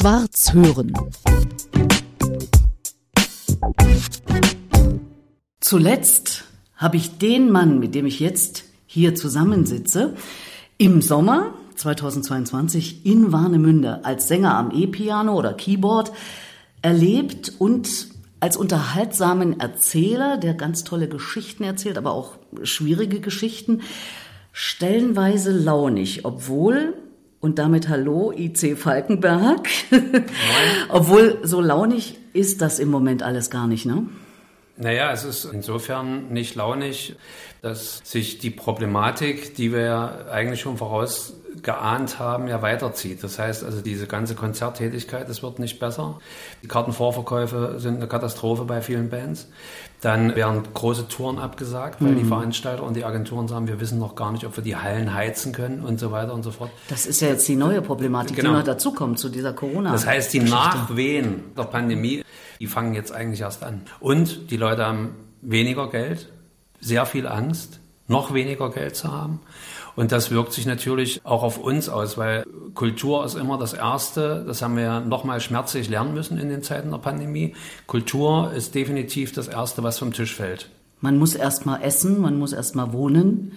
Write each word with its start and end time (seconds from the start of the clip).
Schwarz 0.00 0.54
hören. 0.54 0.94
Zuletzt 5.60 6.44
habe 6.74 6.96
ich 6.96 7.18
den 7.18 7.50
Mann, 7.50 7.80
mit 7.80 7.94
dem 7.94 8.06
ich 8.06 8.18
jetzt 8.18 8.64
hier 8.86 9.14
zusammensitze, 9.14 10.14
im 10.78 11.02
Sommer 11.02 11.52
2022 11.76 13.04
in 13.04 13.30
Warnemünde 13.30 14.02
als 14.06 14.26
Sänger 14.26 14.56
am 14.56 14.70
E-Piano 14.70 15.36
oder 15.36 15.52
Keyboard 15.52 16.12
erlebt 16.80 17.52
und 17.58 18.08
als 18.40 18.56
unterhaltsamen 18.56 19.60
Erzähler, 19.60 20.38
der 20.38 20.54
ganz 20.54 20.82
tolle 20.82 21.08
Geschichten 21.08 21.62
erzählt, 21.62 21.98
aber 21.98 22.12
auch 22.12 22.38
schwierige 22.62 23.20
Geschichten, 23.20 23.82
stellenweise 24.50 25.52
launig, 25.52 26.24
obwohl 26.24 26.94
und 27.40 27.58
damit 27.58 27.88
hallo 27.88 28.32
IC 28.32 28.78
Falkenberg. 28.78 29.68
obwohl 30.88 31.38
so 31.42 31.60
launig 31.60 32.18
ist 32.32 32.60
das 32.60 32.78
im 32.78 32.90
Moment 32.90 33.22
alles 33.22 33.50
gar 33.50 33.66
nicht, 33.66 33.86
ne? 33.86 34.06
Naja, 34.80 35.12
es 35.12 35.24
ist 35.24 35.44
insofern 35.44 36.32
nicht 36.32 36.54
launig, 36.54 37.14
dass 37.60 38.00
sich 38.02 38.38
die 38.38 38.50
Problematik, 38.50 39.54
die 39.54 39.72
wir 39.72 39.82
ja 39.82 40.14
eigentlich 40.30 40.60
schon 40.60 40.78
vorausgeahnt 40.78 42.18
haben, 42.18 42.48
ja 42.48 42.62
weiterzieht. 42.62 43.22
Das 43.22 43.38
heißt 43.38 43.62
also, 43.62 43.82
diese 43.82 44.06
ganze 44.06 44.34
Konzerttätigkeit, 44.34 45.28
es 45.28 45.42
wird 45.42 45.58
nicht 45.58 45.78
besser. 45.78 46.18
Die 46.62 46.68
Kartenvorverkäufe 46.68 47.74
sind 47.76 47.96
eine 47.96 48.08
Katastrophe 48.08 48.64
bei 48.64 48.80
vielen 48.80 49.10
Bands. 49.10 49.48
Dann 50.00 50.34
werden 50.34 50.62
große 50.72 51.08
Touren 51.08 51.38
abgesagt, 51.38 52.00
weil 52.00 52.12
mhm. 52.12 52.18
die 52.20 52.24
Veranstalter 52.24 52.82
und 52.82 52.96
die 52.96 53.04
Agenturen 53.04 53.48
sagen, 53.48 53.68
wir 53.68 53.80
wissen 53.80 53.98
noch 53.98 54.14
gar 54.14 54.32
nicht, 54.32 54.46
ob 54.46 54.56
wir 54.56 54.64
die 54.64 54.76
Hallen 54.76 55.12
heizen 55.12 55.52
können 55.52 55.82
und 55.82 56.00
so 56.00 56.10
weiter 56.10 56.32
und 56.32 56.42
so 56.42 56.52
fort. 56.52 56.70
Das 56.88 57.04
ist 57.04 57.20
ja 57.20 57.28
jetzt 57.28 57.46
die 57.46 57.56
neue 57.56 57.82
Problematik, 57.82 58.36
genau. 58.36 58.48
die 58.48 58.56
noch 58.56 58.64
dazukommt 58.64 59.18
zu 59.18 59.28
dieser 59.28 59.52
Corona. 59.52 59.92
Das 59.92 60.06
heißt, 60.06 60.32
die 60.32 60.40
Nachwehen 60.40 61.52
der 61.54 61.64
Pandemie, 61.64 62.22
die 62.60 62.66
fangen 62.66 62.94
jetzt 62.94 63.12
eigentlich 63.12 63.40
erst 63.40 63.64
an. 63.64 63.82
Und 63.98 64.50
die 64.50 64.56
Leute 64.56 64.84
haben 64.86 65.14
weniger 65.40 65.88
Geld, 65.88 66.28
sehr 66.78 67.06
viel 67.06 67.26
Angst, 67.26 67.80
noch 68.06 68.34
weniger 68.34 68.70
Geld 68.70 68.96
zu 68.96 69.10
haben. 69.10 69.40
Und 69.96 70.12
das 70.12 70.30
wirkt 70.30 70.52
sich 70.52 70.66
natürlich 70.66 71.20
auch 71.24 71.42
auf 71.42 71.58
uns 71.58 71.88
aus, 71.88 72.18
weil 72.18 72.44
Kultur 72.74 73.24
ist 73.24 73.34
immer 73.34 73.58
das 73.58 73.72
Erste, 73.72 74.44
das 74.46 74.62
haben 74.62 74.76
wir 74.76 74.84
ja 74.84 75.00
nochmal 75.00 75.40
schmerzlich 75.40 75.88
lernen 75.88 76.14
müssen 76.14 76.38
in 76.38 76.48
den 76.48 76.62
Zeiten 76.62 76.90
der 76.90 76.98
Pandemie. 76.98 77.54
Kultur 77.86 78.52
ist 78.52 78.74
definitiv 78.74 79.32
das 79.32 79.48
Erste, 79.48 79.82
was 79.82 79.98
vom 79.98 80.12
Tisch 80.12 80.34
fällt. 80.34 80.70
Man 81.00 81.18
muss 81.18 81.34
erstmal 81.34 81.82
essen, 81.82 82.20
man 82.20 82.38
muss 82.38 82.52
erstmal 82.52 82.92
wohnen. 82.92 83.52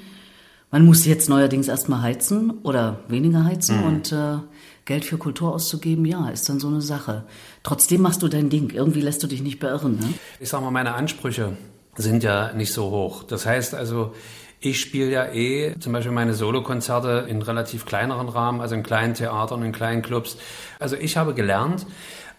Man 0.72 0.86
muss 0.86 1.06
jetzt 1.06 1.30
neuerdings 1.30 1.68
erstmal 1.68 2.02
heizen 2.02 2.52
oder 2.64 3.02
weniger 3.08 3.44
heizen 3.44 3.80
mhm. 3.80 3.84
und 3.84 4.12
äh, 4.12 4.38
Geld 4.86 5.06
für 5.06 5.17
Kultur 5.17 5.53
auszugeben, 5.53 6.06
ja, 6.06 6.30
ist 6.30 6.50
dann 6.50 6.59
so 6.59 6.67
eine 6.67 6.81
Sache. 6.81 7.23
Trotzdem 7.64 8.02
machst 8.02 8.22
du 8.22 8.28
dein 8.28 8.50
Ding. 8.50 8.72
Irgendwie 8.72 9.02
lässt 9.02 9.23
du 9.23 9.28
dich 9.28 9.42
nicht 9.42 9.59
beirren. 9.59 9.98
Ne? 9.98 10.14
Ich 10.40 10.50
sag 10.50 10.62
mal, 10.62 10.72
meine 10.72 10.94
Ansprüche 10.94 11.56
sind 11.95 12.23
ja 12.23 12.52
nicht 12.53 12.73
so 12.73 12.92
hoch. 12.92 13.23
Das 13.23 13.45
heißt 13.45 13.75
also, 13.75 14.14
ich 14.59 14.80
spiele 14.80 15.09
ja 15.09 15.25
eh 15.28 15.75
zum 15.80 15.94
Beispiel 15.94 16.12
meine 16.12 16.34
Solokonzerte 16.34 17.25
in 17.30 17.42
relativ 17.42 17.86
kleineren 17.86 18.30
Rahmen, 18.30 18.62
also 18.62 18.75
in 18.75 18.84
kleinen 18.84 19.14
Theatern, 19.14 19.64
in 19.64 19.72
kleinen 19.72 20.02
Clubs. 20.02 20.38
Also 20.80 20.95
ich 20.95 21.18
habe 21.18 21.34
gelernt, 21.34 21.86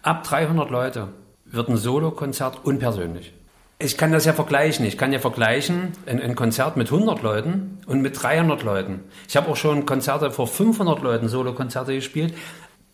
ab 0.01 0.23
300 0.23 0.69
Leute 0.69 1.09
wird 1.45 1.69
ein 1.69 1.77
Solokonzert 1.77 2.63
unpersönlich. 2.63 3.33
Ich 3.77 3.97
kann 3.97 4.11
das 4.11 4.25
ja 4.25 4.33
vergleichen. 4.33 4.85
Ich 4.85 4.97
kann 4.97 5.11
ja 5.11 5.19
vergleichen 5.19 5.91
ein, 6.05 6.21
ein, 6.21 6.35
Konzert 6.35 6.77
mit 6.77 6.91
100 6.91 7.21
Leuten 7.21 7.79
und 7.87 8.01
mit 8.01 8.21
300 8.21 8.63
Leuten. 8.63 9.01
Ich 9.27 9.35
habe 9.35 9.49
auch 9.49 9.57
schon 9.57 9.85
Konzerte 9.85 10.31
vor 10.31 10.47
500 10.47 11.01
Leuten, 11.01 11.27
Solokonzerte 11.27 11.93
gespielt. 11.93 12.33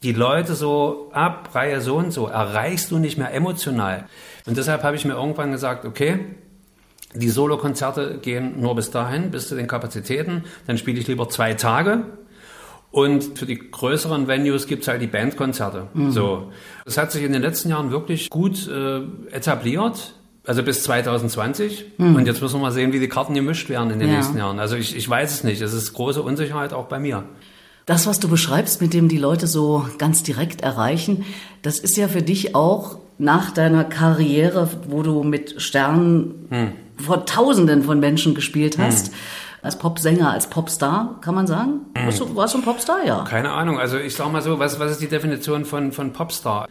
Die 0.02 0.14
Leute 0.14 0.56
so 0.56 1.12
ab 1.14 1.50
Reihe 1.54 1.82
so 1.82 1.98
und 1.98 2.12
so 2.12 2.26
erreichst 2.26 2.90
du 2.90 2.98
nicht 2.98 3.20
mehr 3.20 3.32
emotional. 3.32 4.06
Und 4.48 4.58
deshalb 4.58 4.82
habe 4.82 4.96
ich 4.96 5.06
mir 5.06 5.14
irgendwann 5.14 5.52
gesagt, 5.52 5.86
okay, 5.86 6.20
die 7.14 7.30
Solokonzerte 7.30 8.18
gehen 8.20 8.60
nur 8.60 8.76
bis 8.76 8.90
dahin, 8.90 9.30
bis 9.30 9.50
zu 9.50 9.56
den 9.56 9.68
Kapazitäten. 9.68 10.46
Dann 10.66 10.80
spiele 10.80 11.00
ich 11.00 11.08
lieber 11.08 11.30
zwei 11.30 11.54
Tage. 11.54 12.06
Und 12.90 13.38
für 13.38 13.46
die 13.46 13.72
größeren 13.72 14.28
Venues 14.28 14.68
gibt's 14.68 14.88
halt 14.88 15.02
die 15.02 15.08
Bandkonzerte. 15.08 15.88
Mhm. 15.94 16.12
So, 16.12 16.52
das 16.84 16.98
hat 16.98 17.12
sich 17.12 17.24
in 17.24 17.32
den 17.32 17.42
letzten 17.42 17.70
Jahren 17.70 17.92
wirklich 17.92 18.30
gut 18.30 18.68
äh, 18.68 19.02
etabliert. 19.32 20.16
Also 20.46 20.64
bis 20.64 20.84
2020. 20.84 21.86
Mhm. 21.98 22.16
Und 22.16 22.26
jetzt 22.26 22.42
müssen 22.42 22.56
wir 22.56 22.62
mal 22.62 22.72
sehen, 22.72 22.94
wie 22.94 23.00
die 23.00 23.10
Karten 23.10 23.34
gemischt 23.34 23.70
werden 23.70 23.92
in 23.92 24.00
den 24.00 24.10
ja. 24.10 24.16
nächsten 24.16 24.38
Jahren. 24.38 24.60
Also 24.60 24.76
ich, 24.76 24.96
ich 24.96 25.08
weiß 25.08 25.32
es 25.32 25.44
nicht. 25.44 25.62
Es 25.62 25.74
ist 25.74 25.94
große 25.94 26.22
Unsicherheit 26.22 26.74
auch 26.74 26.86
bei 26.86 27.00
mir. 27.00 27.24
Das, 27.86 28.08
was 28.08 28.20
du 28.20 28.28
beschreibst, 28.28 28.82
mit 28.82 28.94
dem 28.94 29.08
die 29.08 29.18
Leute 29.18 29.48
so 29.48 29.88
ganz 29.98 30.24
direkt 30.24 30.62
erreichen, 30.62 31.26
das 31.62 31.80
ist 31.80 31.98
ja 31.98 32.08
für 32.08 32.22
dich 32.22 32.56
auch 32.56 32.98
nach 33.18 33.52
deiner 33.52 33.84
Karriere, 33.84 34.70
wo 34.88 35.04
du 35.04 35.24
mit 35.24 35.62
Sternen 35.62 36.48
hm 36.50 36.72
vor 37.02 37.26
Tausenden 37.26 37.84
von 37.84 38.00
Menschen 38.00 38.36
gespielt 38.36 38.78
hast. 38.78 39.08
Hm. 39.08 39.14
Als 39.64 39.78
Popsänger, 39.78 40.32
als 40.32 40.48
Popstar, 40.48 41.20
kann 41.22 41.36
man 41.36 41.46
sagen? 41.46 41.82
Hm. 41.96 42.06
Warst, 42.06 42.20
du, 42.20 42.36
warst 42.36 42.54
du 42.56 42.60
ein 42.60 42.64
Popstar, 42.64 43.06
ja? 43.06 43.24
Keine 43.26 43.52
Ahnung. 43.52 43.80
Also 43.80 43.98
ich 43.98 44.16
sag 44.16 44.32
mal 44.32 44.42
so, 44.42 44.58
was, 44.58 44.80
was 44.80 44.92
ist 44.92 45.02
die 45.02 45.08
Definition 45.08 45.66
von, 45.66 45.92
von 45.92 46.14
Popstar? 46.14 46.68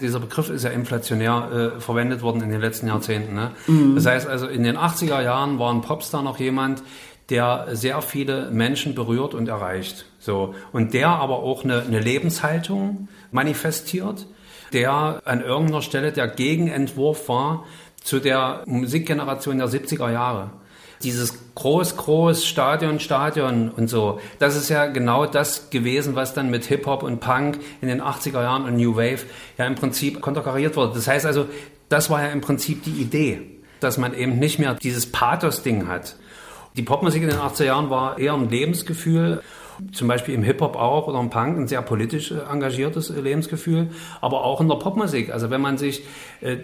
Dieser 0.00 0.20
Begriff 0.20 0.48
ist 0.48 0.62
ja 0.62 0.70
inflationär 0.70 1.72
äh, 1.76 1.80
verwendet 1.80 2.22
worden 2.22 2.40
in 2.42 2.50
den 2.50 2.60
letzten 2.60 2.86
Jahrzehnten. 2.86 3.34
Ne? 3.34 3.50
Mhm. 3.66 3.96
Das 3.96 4.06
heißt 4.06 4.28
also, 4.28 4.46
in 4.46 4.62
den 4.62 4.76
80er 4.76 5.20
Jahren 5.20 5.58
war 5.58 5.74
ein 5.74 5.80
Popstar 5.80 6.22
noch 6.22 6.38
jemand, 6.38 6.84
der 7.30 7.66
sehr 7.72 8.00
viele 8.00 8.48
Menschen 8.52 8.94
berührt 8.94 9.34
und 9.34 9.48
erreicht. 9.48 10.06
So. 10.20 10.54
Und 10.72 10.94
der 10.94 11.08
aber 11.08 11.40
auch 11.40 11.64
eine, 11.64 11.82
eine 11.82 11.98
Lebenshaltung 11.98 13.08
manifestiert, 13.32 14.26
der 14.72 15.20
an 15.24 15.42
irgendeiner 15.42 15.82
Stelle 15.82 16.12
der 16.12 16.28
Gegenentwurf 16.28 17.28
war 17.28 17.64
zu 18.00 18.20
der 18.20 18.62
Musikgeneration 18.66 19.58
der 19.58 19.66
70er 19.66 20.12
Jahre. 20.12 20.50
Dieses 21.02 21.38
groß, 21.54 21.96
groß 21.96 22.44
Stadion, 22.44 23.00
Stadion 23.00 23.70
und 23.70 23.88
so. 23.88 24.20
Das 24.38 24.56
ist 24.56 24.68
ja 24.68 24.86
genau 24.86 25.26
das 25.26 25.70
gewesen, 25.70 26.14
was 26.14 26.34
dann 26.34 26.50
mit 26.50 26.64
Hip-Hop 26.64 27.02
und 27.02 27.20
Punk 27.20 27.58
in 27.80 27.88
den 27.88 28.02
80er 28.02 28.42
Jahren 28.42 28.64
und 28.64 28.76
New 28.76 28.96
Wave 28.96 29.20
ja 29.56 29.66
im 29.66 29.74
Prinzip 29.74 30.20
konterkariert 30.20 30.76
wurde. 30.76 30.94
Das 30.94 31.06
heißt 31.06 31.26
also, 31.26 31.46
das 31.88 32.10
war 32.10 32.22
ja 32.22 32.28
im 32.28 32.40
Prinzip 32.40 32.82
die 32.82 33.00
Idee, 33.00 33.42
dass 33.80 33.98
man 33.98 34.14
eben 34.14 34.38
nicht 34.38 34.58
mehr 34.58 34.74
dieses 34.74 35.10
Pathos-Ding 35.10 35.88
hat. 35.88 36.16
Die 36.76 36.82
Popmusik 36.82 37.22
in 37.22 37.28
den 37.28 37.38
80er 37.38 37.64
Jahren 37.64 37.90
war 37.90 38.18
eher 38.18 38.34
ein 38.34 38.50
Lebensgefühl 38.50 39.42
zum 39.92 40.08
Beispiel 40.08 40.34
im 40.34 40.42
Hip-Hop 40.42 40.76
auch 40.76 41.06
oder 41.06 41.20
im 41.20 41.30
Punk 41.30 41.56
ein 41.56 41.68
sehr 41.68 41.82
politisch 41.82 42.30
äh, 42.30 42.40
engagiertes 42.50 43.10
äh, 43.10 43.20
Lebensgefühl, 43.20 43.88
aber 44.20 44.44
auch 44.44 44.60
in 44.60 44.68
der 44.68 44.76
Popmusik. 44.76 45.32
Also 45.32 45.50
wenn 45.50 45.60
man 45.60 45.78
sich 45.78 46.02
äh, 46.40 46.56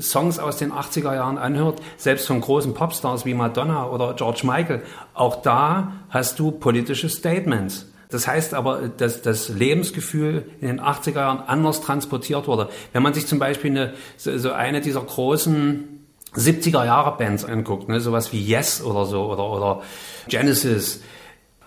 Songs 0.00 0.38
aus 0.38 0.58
den 0.58 0.72
80er 0.72 1.14
Jahren 1.14 1.38
anhört, 1.38 1.80
selbst 1.96 2.26
von 2.26 2.40
großen 2.40 2.74
Popstars 2.74 3.24
wie 3.24 3.34
Madonna 3.34 3.88
oder 3.88 4.14
George 4.14 4.40
Michael, 4.44 4.82
auch 5.14 5.42
da 5.42 5.92
hast 6.10 6.38
du 6.38 6.50
politische 6.50 7.08
Statements. 7.08 7.86
Das 8.10 8.26
heißt 8.26 8.54
aber, 8.54 8.88
dass 8.88 9.20
das 9.20 9.50
Lebensgefühl 9.50 10.46
in 10.60 10.68
den 10.68 10.80
80er 10.80 11.16
Jahren 11.16 11.40
anders 11.40 11.82
transportiert 11.82 12.46
wurde. 12.46 12.70
Wenn 12.92 13.02
man 13.02 13.12
sich 13.12 13.26
zum 13.26 13.38
Beispiel 13.38 13.70
eine, 13.70 13.94
so 14.16 14.52
eine 14.52 14.80
dieser 14.80 15.02
großen 15.02 16.06
70er 16.34 16.84
Jahre 16.84 17.16
Bands 17.18 17.44
anguckt, 17.44 17.88
ne, 17.88 18.00
sowas 18.00 18.32
wie 18.32 18.42
Yes 18.42 18.82
oder 18.82 19.04
so 19.04 19.30
oder, 19.30 19.50
oder 19.50 19.82
Genesis, 20.28 21.02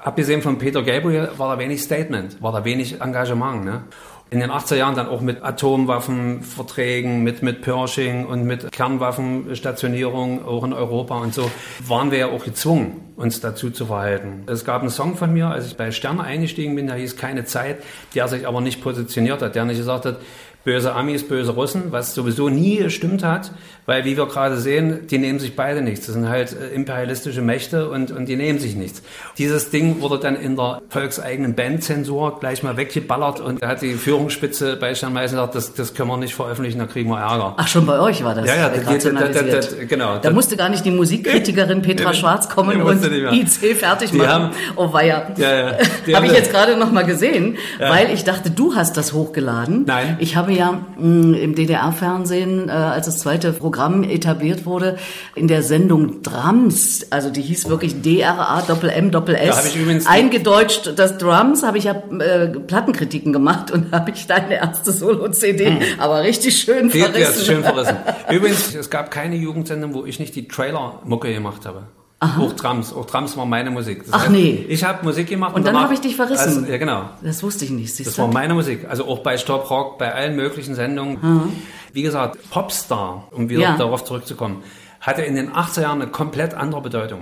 abgesehen 0.03 0.41
von 0.41 0.57
Peter 0.57 0.83
Gabriel 0.83 1.29
war 1.37 1.55
da 1.55 1.59
wenig 1.59 1.81
Statement, 1.81 2.41
war 2.41 2.51
da 2.51 2.65
wenig 2.65 3.01
Engagement. 3.01 3.63
Ne? 3.63 3.83
In 4.29 4.39
den 4.39 4.49
80er 4.49 4.75
Jahren 4.75 4.95
dann 4.95 5.07
auch 5.07 5.19
mit 5.19 5.43
Atomwaffenverträgen, 5.43 7.21
mit, 7.21 7.43
mit 7.43 7.61
Pershing 7.61 8.25
und 8.25 8.45
mit 8.45 8.71
Kernwaffenstationierung 8.71 10.45
auch 10.45 10.63
in 10.63 10.71
Europa 10.71 11.17
und 11.17 11.33
so, 11.33 11.51
waren 11.85 12.11
wir 12.11 12.19
ja 12.19 12.27
auch 12.27 12.45
gezwungen, 12.45 13.13
uns 13.17 13.41
dazu 13.41 13.71
zu 13.71 13.87
verhalten. 13.87 14.43
Es 14.47 14.63
gab 14.63 14.81
einen 14.81 14.89
Song 14.89 15.17
von 15.17 15.33
mir, 15.33 15.47
als 15.47 15.67
ich 15.67 15.75
bei 15.75 15.91
Sterne 15.91 16.23
eingestiegen 16.23 16.75
bin, 16.75 16.87
der 16.87 16.95
hieß 16.95 17.17
Keine 17.17 17.43
Zeit, 17.43 17.83
der 18.15 18.29
sich 18.29 18.47
aber 18.47 18.61
nicht 18.61 18.81
positioniert 18.81 19.41
hat, 19.41 19.55
der 19.55 19.65
nicht 19.65 19.79
gesagt 19.79 20.05
hat, 20.05 20.19
böse 20.63 20.93
Amis, 20.93 21.27
böse 21.27 21.51
Russen, 21.51 21.91
was 21.91 22.13
sowieso 22.13 22.49
nie 22.49 22.77
gestimmt 22.77 23.23
hat, 23.23 23.51
weil 23.85 24.05
wie 24.05 24.15
wir 24.15 24.27
gerade 24.27 24.57
sehen, 24.57 25.07
die 25.09 25.17
nehmen 25.17 25.39
sich 25.39 25.55
beide 25.55 25.81
nichts. 25.81 26.05
Das 26.05 26.15
sind 26.15 26.29
halt 26.29 26.53
äh, 26.53 26.73
imperialistische 26.75 27.41
Mächte 27.41 27.89
und, 27.89 28.11
und 28.11 28.27
die 28.27 28.35
nehmen 28.35 28.59
sich 28.59 28.75
nichts. 28.75 29.01
Dieses 29.37 29.71
Ding 29.71 30.01
wurde 30.01 30.19
dann 30.19 30.35
in 30.35 30.55
der 30.55 30.81
volkseigenen 30.89 31.55
Bandzensur 31.55 32.39
gleich 32.39 32.61
mal 32.61 32.77
weggeballert 32.77 33.39
und 33.39 33.61
da 33.61 33.69
hat 33.69 33.81
die 33.81 33.95
Führungsspitze 33.95 34.77
bei 34.77 34.93
Stern 34.93 35.13
Meißen 35.13 35.35
gesagt, 35.35 35.55
das, 35.55 35.73
das 35.73 35.93
können 35.95 36.09
wir 36.09 36.17
nicht 36.17 36.35
veröffentlichen, 36.35 36.77
da 36.77 36.85
kriegen 36.85 37.09
wir 37.09 37.19
Ärger. 37.19 37.55
Ach, 37.57 37.67
schon 37.67 37.85
bei 37.87 37.99
euch 37.99 38.23
war 38.23 38.35
das 38.35 38.47
ja, 38.47 38.55
ja, 38.55 38.69
das, 38.69 39.03
das, 39.03 39.49
das, 39.49 39.87
genau. 39.87 40.19
Da 40.19 40.29
musste 40.29 40.57
gar 40.57 40.69
nicht 40.69 40.85
die 40.85 40.91
Musikkritikerin 40.91 41.81
Petra 41.81 42.13
Schwarz 42.13 42.49
kommen 42.49 42.81
und 42.81 43.03
IC 43.03 43.75
fertig 43.75 44.13
machen. 44.13 44.29
Haben, 44.29 44.49
oh 44.75 44.93
weia. 44.93 45.31
Ja, 45.37 45.71
ja, 46.05 46.15
Habe 46.15 46.27
ich 46.27 46.33
jetzt 46.33 46.51
gerade 46.51 46.77
noch 46.77 46.91
mal 46.91 47.03
gesehen, 47.03 47.57
weil 47.79 48.11
ich 48.11 48.23
dachte, 48.23 48.51
du 48.51 48.75
hast 48.75 48.95
das 48.97 49.13
hochgeladen. 49.13 49.85
Nein. 49.85 50.17
Ich 50.19 50.35
habe 50.35 50.50
habe 50.51 50.59
ja 50.59 50.85
mh, 50.97 51.37
im 51.37 51.55
DDR-Fernsehen, 51.55 52.69
äh, 52.69 52.71
als 52.71 53.05
das 53.05 53.19
zweite 53.19 53.53
Programm 53.53 54.03
etabliert 54.03 54.65
wurde, 54.65 54.97
in 55.35 55.47
der 55.47 55.63
Sendung 55.63 56.21
Drums, 56.23 57.05
also 57.09 57.29
die 57.29 57.41
hieß 57.41 57.69
wirklich 57.69 58.01
DRA 58.01 58.61
Doppel 58.67 58.89
M 58.89 59.11
Doppel 59.11 59.35
S, 59.35 59.75
eingedeutscht 60.05 60.93
das 60.97 61.17
Drums, 61.17 61.63
habe 61.63 61.77
ich 61.77 61.85
ja 61.85 61.93
äh, 62.19 62.47
Plattenkritiken 62.47 63.33
gemacht 63.33 63.71
und 63.71 63.91
habe 63.91 64.11
ich 64.11 64.27
deine 64.27 64.55
erste 64.55 64.91
Solo-CD, 64.91 65.77
aber 65.97 66.21
richtig 66.23 66.59
verrissen. 66.91 67.45
schön 67.45 67.63
verrissen. 67.63 67.97
Übrigens, 68.31 68.75
es 68.75 68.89
gab 68.89 69.11
keine 69.11 69.35
Jugendsendung, 69.35 69.93
wo 69.93 70.05
ich 70.05 70.19
nicht 70.19 70.35
die 70.35 70.47
Trailer-Mucke 70.47 71.33
gemacht 71.33 71.65
habe. 71.65 71.83
Auch 72.21 72.53
Drums. 72.53 72.93
Auch 72.93 73.05
Drums 73.05 73.35
war 73.35 73.45
meine 73.47 73.71
Musik. 73.71 74.03
Das 74.05 74.13
Ach, 74.13 74.29
nee. 74.29 74.63
Ich 74.69 74.83
habe 74.83 75.03
Musik 75.03 75.27
gemacht. 75.27 75.55
Und 75.55 75.65
dann 75.65 75.73
danach- 75.73 75.85
habe 75.85 75.95
ich 75.95 76.01
dich 76.01 76.15
verrissen. 76.15 76.59
Also, 76.59 76.65
ja, 76.71 76.77
genau. 76.77 77.09
Das 77.23 77.41
wusste 77.41 77.65
ich 77.65 77.71
nicht, 77.71 77.99
Das 78.05 78.17
war 78.19 78.27
meine 78.27 78.53
Musik. 78.53 78.85
Also 78.87 79.05
auch 79.07 79.19
bei 79.19 79.37
Stop 79.37 79.69
Rock, 79.71 79.97
bei 79.97 80.13
allen 80.13 80.35
möglichen 80.35 80.75
Sendungen. 80.75 81.51
Wie 81.93 82.03
gesagt, 82.03 82.37
Popstar, 82.51 83.27
um 83.31 83.49
wieder 83.49 83.61
Ja. 83.61 83.75
darauf 83.77 84.03
zurückzukommen, 84.05 84.63
hatte 84.99 85.23
in 85.23 85.33
den 85.35 85.51
80er 85.51 85.81
Jahren 85.81 86.01
eine 86.01 86.11
komplett 86.11 86.53
andere 86.53 86.81
Bedeutung. 86.81 87.21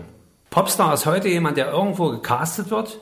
Popstar 0.49 0.93
ist 0.93 1.05
heute 1.05 1.29
jemand, 1.29 1.55
der 1.55 1.71
irgendwo 1.71 2.09
gecastet 2.09 2.69
wird, 2.69 2.99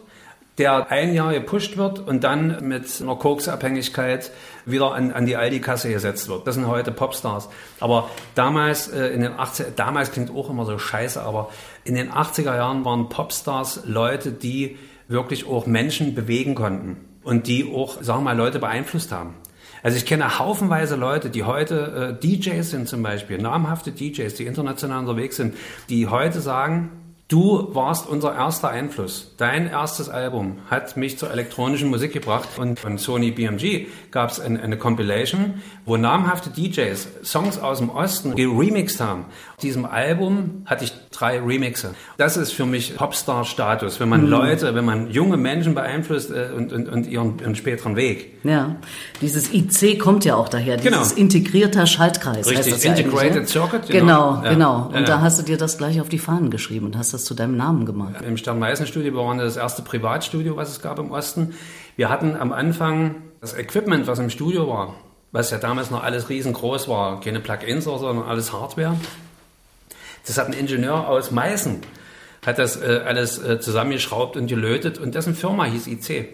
der 0.59 0.91
ein 0.91 1.13
Jahr 1.13 1.33
gepusht 1.33 1.77
wird 1.77 1.99
und 1.99 2.23
dann 2.23 2.57
mit 2.67 2.85
einer 3.01 3.15
Koksabhängigkeit 3.15 4.31
wieder 4.65 4.93
an, 4.93 5.11
an 5.11 5.25
die 5.25 5.35
Aldi-Kasse 5.35 5.89
gesetzt 5.91 6.29
wird. 6.29 6.47
Das 6.47 6.55
sind 6.55 6.67
heute 6.67 6.91
Popstars. 6.91 7.47
Aber 7.79 8.09
damals, 8.35 8.87
äh, 8.87 9.07
in 9.09 9.21
den 9.21 9.33
80er, 9.33 9.71
damals 9.75 10.11
klingt 10.11 10.29
auch 10.35 10.49
immer 10.49 10.65
so 10.65 10.77
scheiße, 10.79 11.21
aber 11.21 11.49
in 11.87 11.95
den 11.95 12.11
80er 12.11 12.55
Jahren 12.55 12.85
waren 12.85 13.09
Popstars 13.09 13.81
Leute, 13.85 14.31
die 14.31 14.77
wirklich 15.07 15.47
auch 15.47 15.65
Menschen 15.65 16.15
bewegen 16.15 16.53
konnten 16.53 16.97
und 17.23 17.47
die 17.47 17.71
auch, 17.73 18.01
sagen 18.03 18.19
wir 18.19 18.33
mal, 18.33 18.37
Leute 18.37 18.59
beeinflusst 18.59 19.11
haben. 19.11 19.35
Also 19.83 19.97
ich 19.97 20.05
kenne 20.05 20.39
haufenweise 20.39 20.95
Leute, 20.95 21.29
die 21.29 21.43
heute 21.43 22.17
äh, 22.21 22.27
DJs 22.27 22.69
sind 22.69 22.89
zum 22.89 23.03
Beispiel, 23.03 23.37
namhafte 23.37 23.91
DJs, 23.91 24.33
die 24.33 24.45
international 24.45 24.99
unterwegs 24.99 25.37
sind, 25.37 25.55
die 25.89 26.07
heute 26.07 26.41
sagen, 26.41 26.89
du 27.27 27.73
warst 27.73 28.07
unser 28.07 28.33
erster 28.33 28.69
Einfluss. 28.69 29.33
Dein 29.37 29.69
erstes 29.69 30.09
Album 30.09 30.59
hat 30.69 30.97
mich 30.97 31.17
zur 31.17 31.31
elektronischen 31.31 31.89
Musik 31.89 32.13
gebracht 32.13 32.49
und 32.57 32.79
von 32.79 32.97
Sony 32.97 33.31
BMG 33.31 33.87
gab 34.11 34.31
es 34.31 34.39
ein, 34.39 34.59
eine 34.59 34.77
Compilation, 34.77 35.61
wo 35.85 35.95
namhafte 35.95 36.49
DJs 36.49 37.07
Songs 37.23 37.59
aus 37.59 37.77
dem 37.77 37.89
Osten 37.89 38.35
geremixed 38.35 38.99
haben. 38.99 39.25
Auf 39.51 39.61
diesem 39.61 39.85
Album 39.85 40.63
hatte 40.65 40.85
ich 40.85 40.93
drei 41.17 41.39
Remixe. 41.39 41.95
Das 42.17 42.37
ist 42.37 42.51
für 42.51 42.65
mich 42.65 42.95
Popstar-Status, 42.95 43.99
wenn 43.99 44.09
man 44.09 44.27
Leute, 44.27 44.75
wenn 44.75 44.85
man 44.85 45.09
junge 45.09 45.37
Menschen 45.37 45.73
beeinflusst 45.73 46.31
äh, 46.31 46.49
und, 46.55 46.71
und, 46.71 46.87
und 46.89 47.07
ihren, 47.07 47.39
ihren 47.39 47.55
späteren 47.55 47.95
Weg. 47.95 48.37
Ja, 48.43 48.75
dieses 49.21 49.53
IC 49.53 49.99
kommt 49.99 50.25
ja 50.25 50.35
auch 50.35 50.49
daher, 50.49 50.77
Genau. 50.77 50.99
dieses 50.99 51.13
integrierter 51.13 51.87
Schaltkreis. 51.87 52.47
Richtig, 52.47 52.57
heißt 52.57 52.71
das 52.71 52.83
ja 52.83 52.93
Integrated 52.93 53.41
ne? 53.41 53.47
Circuit, 53.47 53.87
Genau, 53.87 54.41
genau. 54.41 54.43
Ja. 54.43 54.49
genau. 54.53 54.77
Ja, 54.77 54.85
Und 54.85 54.93
ja. 54.93 55.01
da 55.01 55.21
hast 55.21 55.39
du 55.39 55.43
dir 55.43 55.57
das 55.57 55.77
gleich 55.77 55.99
auf 56.01 56.09
die 56.09 56.19
Fahnen 56.19 56.49
geschrieben 56.51 56.85
und 56.85 56.97
hast 56.97 57.13
das 57.13 57.25
zu 57.25 57.33
deinem 57.33 57.57
Namen 57.57 57.85
gemacht. 57.85 58.15
Im 58.25 58.37
Stern-Weißen-Studio 58.37 59.07
wir 59.07 59.15
waren 59.15 59.37
das 59.37 59.57
erste 59.57 59.81
Privatstudio, 59.81 60.55
was 60.57 60.69
es 60.69 60.81
gab 60.81 60.99
im 60.99 61.11
Osten. 61.11 61.53
Wir 61.95 62.09
hatten 62.09 62.35
am 62.35 62.51
Anfang 62.51 63.15
das 63.41 63.57
Equipment, 63.57 64.05
was 64.07 64.19
im 64.19 64.29
Studio 64.29 64.67
war, 64.67 64.95
was 65.31 65.51
ja 65.51 65.57
damals 65.57 65.91
noch 65.91 66.03
alles 66.03 66.29
riesengroß 66.29 66.87
war, 66.87 67.19
keine 67.21 67.39
Plugins, 67.39 67.85
sondern 67.85 68.23
alles 68.27 68.53
Hardware. 68.53 68.95
Das 70.27 70.37
hat 70.37 70.47
ein 70.47 70.53
Ingenieur 70.53 71.07
aus 71.07 71.31
Meißen, 71.31 71.81
hat 72.45 72.59
das 72.59 72.81
äh, 72.81 73.01
alles 73.05 73.41
äh, 73.41 73.59
zusammengeschraubt 73.59 74.35
und 74.37 74.47
gelötet 74.47 74.97
und 74.99 75.15
dessen 75.15 75.33
Firma 75.35 75.65
hieß 75.65 75.87
IC. 75.87 76.27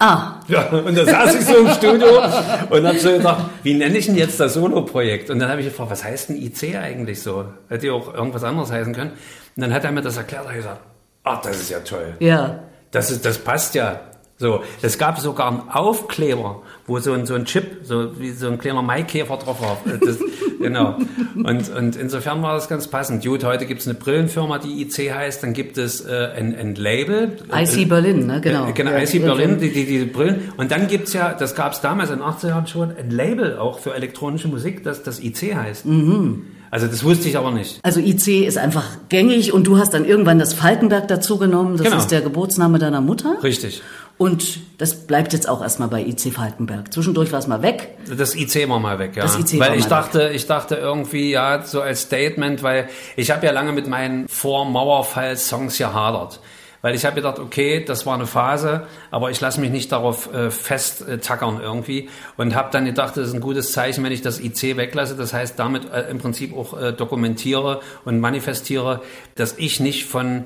Ah, 0.00 0.34
Ja, 0.48 0.68
und 0.68 0.96
da 0.96 1.04
saß 1.04 1.34
ich 1.34 1.44
so 1.46 1.56
im 1.56 1.68
Studio 1.70 2.22
und 2.70 2.86
habe 2.86 2.98
so 3.00 3.10
gedacht, 3.12 3.46
wie 3.64 3.74
nenne 3.74 3.98
ich 3.98 4.06
denn 4.06 4.16
jetzt 4.16 4.38
das 4.38 4.54
Solo-Projekt? 4.54 5.28
Und 5.30 5.40
dann 5.40 5.50
habe 5.50 5.60
ich 5.60 5.66
gefragt, 5.66 5.90
was 5.90 6.04
heißt 6.04 6.28
denn 6.28 6.36
IC 6.36 6.76
eigentlich 6.76 7.20
so? 7.20 7.46
Hätte 7.68 7.88
ja 7.88 7.94
auch 7.94 8.14
irgendwas 8.14 8.44
anderes 8.44 8.70
heißen 8.70 8.94
können. 8.94 9.10
Und 9.56 9.62
dann 9.62 9.72
hat 9.72 9.84
er 9.84 9.90
mir 9.90 10.02
das 10.02 10.16
erklärt, 10.16 10.46
ich 10.50 10.56
gesagt, 10.58 10.80
ach, 11.24 11.42
das 11.42 11.56
ist 11.56 11.70
ja 11.70 11.80
toll. 11.80 12.14
ja. 12.20 12.60
Das, 12.90 13.10
ist, 13.10 13.24
das 13.26 13.36
passt 13.38 13.74
ja. 13.74 14.00
So, 14.40 14.62
es 14.82 14.98
gab 14.98 15.18
sogar 15.18 15.48
einen 15.48 15.68
Aufkleber, 15.68 16.62
wo 16.86 17.00
so 17.00 17.12
ein, 17.12 17.26
so 17.26 17.34
ein 17.34 17.44
Chip, 17.44 17.80
so 17.82 18.20
wie 18.20 18.30
so 18.30 18.46
ein 18.46 18.58
kleiner 18.58 18.82
Maikäfer 18.82 19.36
drauf 19.36 19.60
war. 19.60 19.78
Das, 20.00 20.18
genau. 20.60 20.96
Und, 21.34 21.68
und 21.76 21.96
insofern 21.96 22.40
war 22.40 22.54
das 22.54 22.68
ganz 22.68 22.86
passend. 22.86 23.24
Gut, 23.24 23.42
heute 23.42 23.66
gibt 23.66 23.80
es 23.80 23.88
eine 23.88 23.98
Brillenfirma, 23.98 24.58
die 24.58 24.80
IC 24.82 25.12
heißt, 25.12 25.42
dann 25.42 25.54
gibt 25.54 25.76
es 25.76 26.02
äh, 26.06 26.28
ein, 26.36 26.54
ein 26.54 26.76
Label. 26.76 27.36
IC 27.52 27.88
Berlin, 27.88 28.26
ne? 28.28 28.40
Genau. 28.40 28.68
Äh, 28.68 28.72
genau, 28.74 28.92
Ja, 28.92 28.98
IC 29.02 29.22
Berlin, 29.24 29.58
die, 29.58 29.72
die, 29.72 29.86
die 29.86 30.04
Brillen. 30.04 30.52
Und 30.56 30.70
dann 30.70 30.86
gibt's 30.86 31.12
ja, 31.14 31.34
das 31.34 31.56
gab 31.56 31.72
es 31.72 31.80
damals 31.80 32.10
in 32.10 32.18
den 32.20 32.24
80er 32.24 32.48
Jahren 32.48 32.66
schon, 32.68 32.92
ein 32.96 33.10
Label 33.10 33.58
auch 33.58 33.80
für 33.80 33.94
elektronische 33.94 34.46
Musik, 34.46 34.84
das 34.84 35.02
das 35.02 35.18
IC 35.20 35.56
heißt. 35.56 35.84
Mhm. 35.84 36.44
Also 36.70 36.86
das 36.86 37.02
wusste 37.02 37.28
ich 37.28 37.36
aber 37.36 37.50
nicht. 37.50 37.80
Also 37.82 37.98
IC 37.98 38.46
ist 38.46 38.58
einfach 38.58 38.84
gängig 39.08 39.52
und 39.52 39.66
du 39.66 39.78
hast 39.78 39.94
dann 39.94 40.04
irgendwann 40.04 40.38
das 40.38 40.52
Falkenberg 40.54 41.08
dazu 41.08 41.38
genommen. 41.38 41.76
Das 41.78 41.84
Genau. 41.86 41.96
ist 41.96 42.08
der 42.12 42.20
Geburtsname 42.20 42.78
deiner 42.78 43.00
Mutter. 43.00 43.38
Richtig. 43.42 43.82
Und 44.18 44.60
das 44.78 45.06
bleibt 45.06 45.32
jetzt 45.32 45.48
auch 45.48 45.62
erstmal 45.62 45.88
bei 45.88 46.02
IC 46.02 46.34
Falkenberg. 46.34 46.92
Zwischendurch 46.92 47.30
war 47.30 47.38
es 47.38 47.46
mal 47.46 47.62
weg. 47.62 47.96
Das 48.16 48.34
IC 48.34 48.68
war 48.68 48.80
mal 48.80 48.98
weg, 48.98 49.12
ja. 49.14 49.22
Das 49.22 49.38
IC 49.38 49.60
weil 49.60 49.70
war 49.70 49.76
ich 49.76 49.84
mal 49.84 49.88
dachte, 49.88 50.30
ich 50.34 50.46
dachte 50.46 50.74
irgendwie, 50.74 51.30
ja, 51.30 51.62
so 51.62 51.80
als 51.80 52.02
Statement, 52.02 52.64
weil 52.64 52.88
ich 53.16 53.30
habe 53.30 53.46
ja 53.46 53.52
lange 53.52 53.70
mit 53.70 53.86
meinen 53.86 54.26
Vor-Mauerfall-Songs 54.28 55.78
gehadert. 55.78 56.40
Weil 56.80 56.94
ich 56.94 57.04
habe 57.04 57.16
gedacht, 57.16 57.38
okay, 57.38 57.84
das 57.84 58.06
war 58.06 58.14
eine 58.14 58.26
Phase, 58.26 58.86
aber 59.10 59.30
ich 59.30 59.40
lasse 59.40 59.60
mich 59.60 59.70
nicht 59.70 59.90
darauf 59.90 60.32
äh, 60.32 60.50
festtackern 60.50 61.60
irgendwie. 61.60 62.08
Und 62.36 62.54
habe 62.54 62.70
dann 62.72 62.84
gedacht, 62.84 63.16
das 63.16 63.28
ist 63.28 63.34
ein 63.34 63.40
gutes 63.40 63.72
Zeichen, 63.72 64.04
wenn 64.04 64.12
ich 64.12 64.22
das 64.22 64.40
IC 64.40 64.76
weglasse. 64.76 65.16
Das 65.16 65.32
heißt, 65.32 65.58
damit 65.58 65.90
äh, 65.92 66.08
im 66.10 66.18
Prinzip 66.18 66.56
auch 66.56 66.80
äh, 66.80 66.92
dokumentiere 66.92 67.80
und 68.04 68.20
manifestiere, 68.20 69.00
dass 69.34 69.58
ich 69.58 69.80
nicht 69.80 70.06
von 70.06 70.44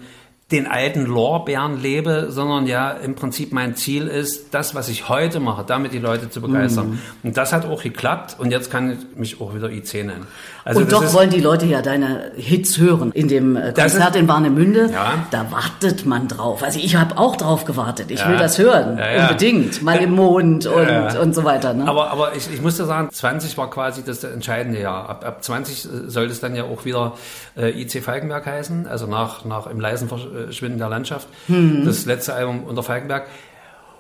den 0.53 0.67
alten 0.67 1.07
Lorbeeren 1.07 1.81
lebe, 1.81 2.27
sondern 2.31 2.67
ja 2.67 2.91
im 2.91 3.15
Prinzip 3.15 3.53
mein 3.53 3.75
Ziel 3.75 4.07
ist, 4.07 4.53
das, 4.55 4.75
was 4.75 4.89
ich 4.89 5.09
heute 5.09 5.41
mache, 5.41 5.65
damit 5.67 5.93
die 5.93 5.99
Leute 5.99 6.31
zu 6.31 6.41
begeistern. 6.41 6.91
Mhm. 6.91 6.99
Und 7.23 7.37
das 7.37 7.53
hat 7.53 7.65
auch 7.67 7.83
geklappt 7.83 8.37
und 8.39 8.51
jetzt 8.51 8.71
kann 8.71 8.91
ich 8.93 8.99
mich 9.17 9.41
auch 9.41 9.55
wieder 9.55 9.71
IC 9.71 9.95
nennen. 10.05 10.27
Also 10.65 10.81
und 10.81 10.93
doch 10.93 11.03
ist, 11.03 11.13
wollen 11.15 11.31
die 11.31 11.41
Leute 11.41 11.67
ja 11.67 11.83
deine 11.83 12.31
Hits 12.37 12.79
hören. 12.79 13.11
In 13.13 13.27
dem 13.27 13.57
äh, 13.57 13.73
Konzert 13.73 14.15
ist- 14.15 14.21
in 14.21 14.29
Warnemünde, 14.29 14.91
Ja. 14.93 15.15
da 15.33 15.51
wartet 15.51 16.07
man 16.07 16.29
drauf. 16.29 16.63
Also 16.63 16.79
ich 16.79 16.95
habe 16.95 17.19
auch 17.19 17.35
drauf 17.37 17.65
gewartet. 17.65 18.11
Ich 18.13 18.25
will 18.25 18.35
Ja. 18.35 18.39
das 18.41 18.59
hören. 18.59 18.99
Ja. 18.99 19.23
Unbedingt. 19.23 19.83
Mal 19.83 19.97
im 19.99 20.13
Mond 20.13 20.67
und, 20.67 21.19
und 21.21 21.35
so 21.35 21.43
weiter. 21.43 21.75
Ne? 21.75 21.89
aber, 21.89 22.11
aber 22.13 22.37
ich, 22.37 22.49
ich 22.53 22.63
muss 22.63 22.77
dir 22.77 22.85
sagen, 22.85 23.09
20 23.11 23.59
war 23.59 23.71
quasi 23.71 24.05
das 24.05 24.23
entscheidende 24.23 24.81
Jahr. 24.81 25.09
Ab, 25.09 25.25
ab 25.27 25.43
20 25.43 25.89
sollte 26.07 26.31
es 26.33 26.39
dann 26.41 26.55
ja 26.55 26.63
auch 26.65 26.85
wieder 26.85 27.15
äh, 27.57 27.71
IC 27.83 28.03
Falkenberg 28.05 28.47
heißen, 28.47 28.87
also 28.87 29.07
nach, 29.07 29.45
nach 29.45 29.67
im 29.67 29.81
leisen 29.81 30.09
Verschwinden 30.45 30.79
der 30.79 30.89
Landschaft, 30.89 31.29
das 31.49 32.07
letzte 32.07 32.35
Album 32.35 32.65
unter 32.65 32.83
Falkenberg. 32.83 33.27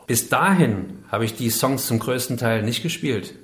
Bis 0.06 0.28
dahin 0.28 1.04
habe 1.10 1.24
ich 1.24 1.34
die 1.36 1.50
Songs 1.50 1.86
zum 1.86 1.98
größten 1.98 2.36
Teil 2.36 2.62
nicht 2.62 2.82
gespielt. 2.82 3.34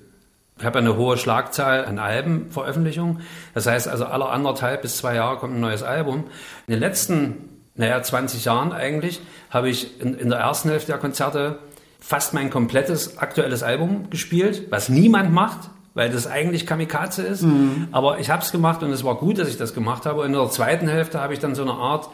Ich 0.58 0.64
habe 0.64 0.80
eine 0.80 0.96
hohe 0.96 1.16
Schlagzahl 1.16 1.84
an 1.84 1.98
Albenveröffentlichungen. 1.98 3.20
Das 3.54 3.66
heißt 3.66 3.86
also, 3.86 4.06
alle 4.06 4.26
anderthalb 4.26 4.82
bis 4.82 4.96
zwei 4.96 5.14
Jahre 5.14 5.38
kommt 5.38 5.54
ein 5.54 5.60
neues 5.60 5.84
Album. 5.84 6.24
In 6.66 6.72
den 6.72 6.80
letzten, 6.80 7.36
naja, 7.76 8.02
20 8.02 8.44
Jahren 8.44 8.72
eigentlich, 8.72 9.20
habe 9.50 9.68
ich 9.70 10.00
in, 10.00 10.14
in 10.18 10.30
der 10.30 10.40
ersten 10.40 10.68
Hälfte 10.68 10.88
der 10.88 10.98
Konzerte 10.98 11.58
fast 12.00 12.34
mein 12.34 12.50
komplettes 12.50 13.18
aktuelles 13.18 13.62
Album 13.62 14.10
gespielt, 14.10 14.64
was 14.70 14.88
niemand 14.88 15.32
macht, 15.32 15.70
weil 15.94 16.10
das 16.10 16.26
eigentlich 16.26 16.66
Kamikaze 16.66 17.22
ist. 17.22 17.44
Aber 17.92 18.18
ich 18.18 18.30
habe 18.30 18.42
es 18.42 18.50
gemacht 18.50 18.82
und 18.82 18.90
es 18.90 19.04
war 19.04 19.14
gut, 19.14 19.38
dass 19.38 19.48
ich 19.48 19.58
das 19.58 19.74
gemacht 19.74 20.06
habe. 20.06 20.20
Und 20.20 20.26
in 20.26 20.32
der 20.32 20.50
zweiten 20.50 20.88
Hälfte 20.88 21.20
habe 21.20 21.34
ich 21.34 21.38
dann 21.38 21.54
so 21.54 21.62
eine 21.62 21.72
Art 21.74 22.08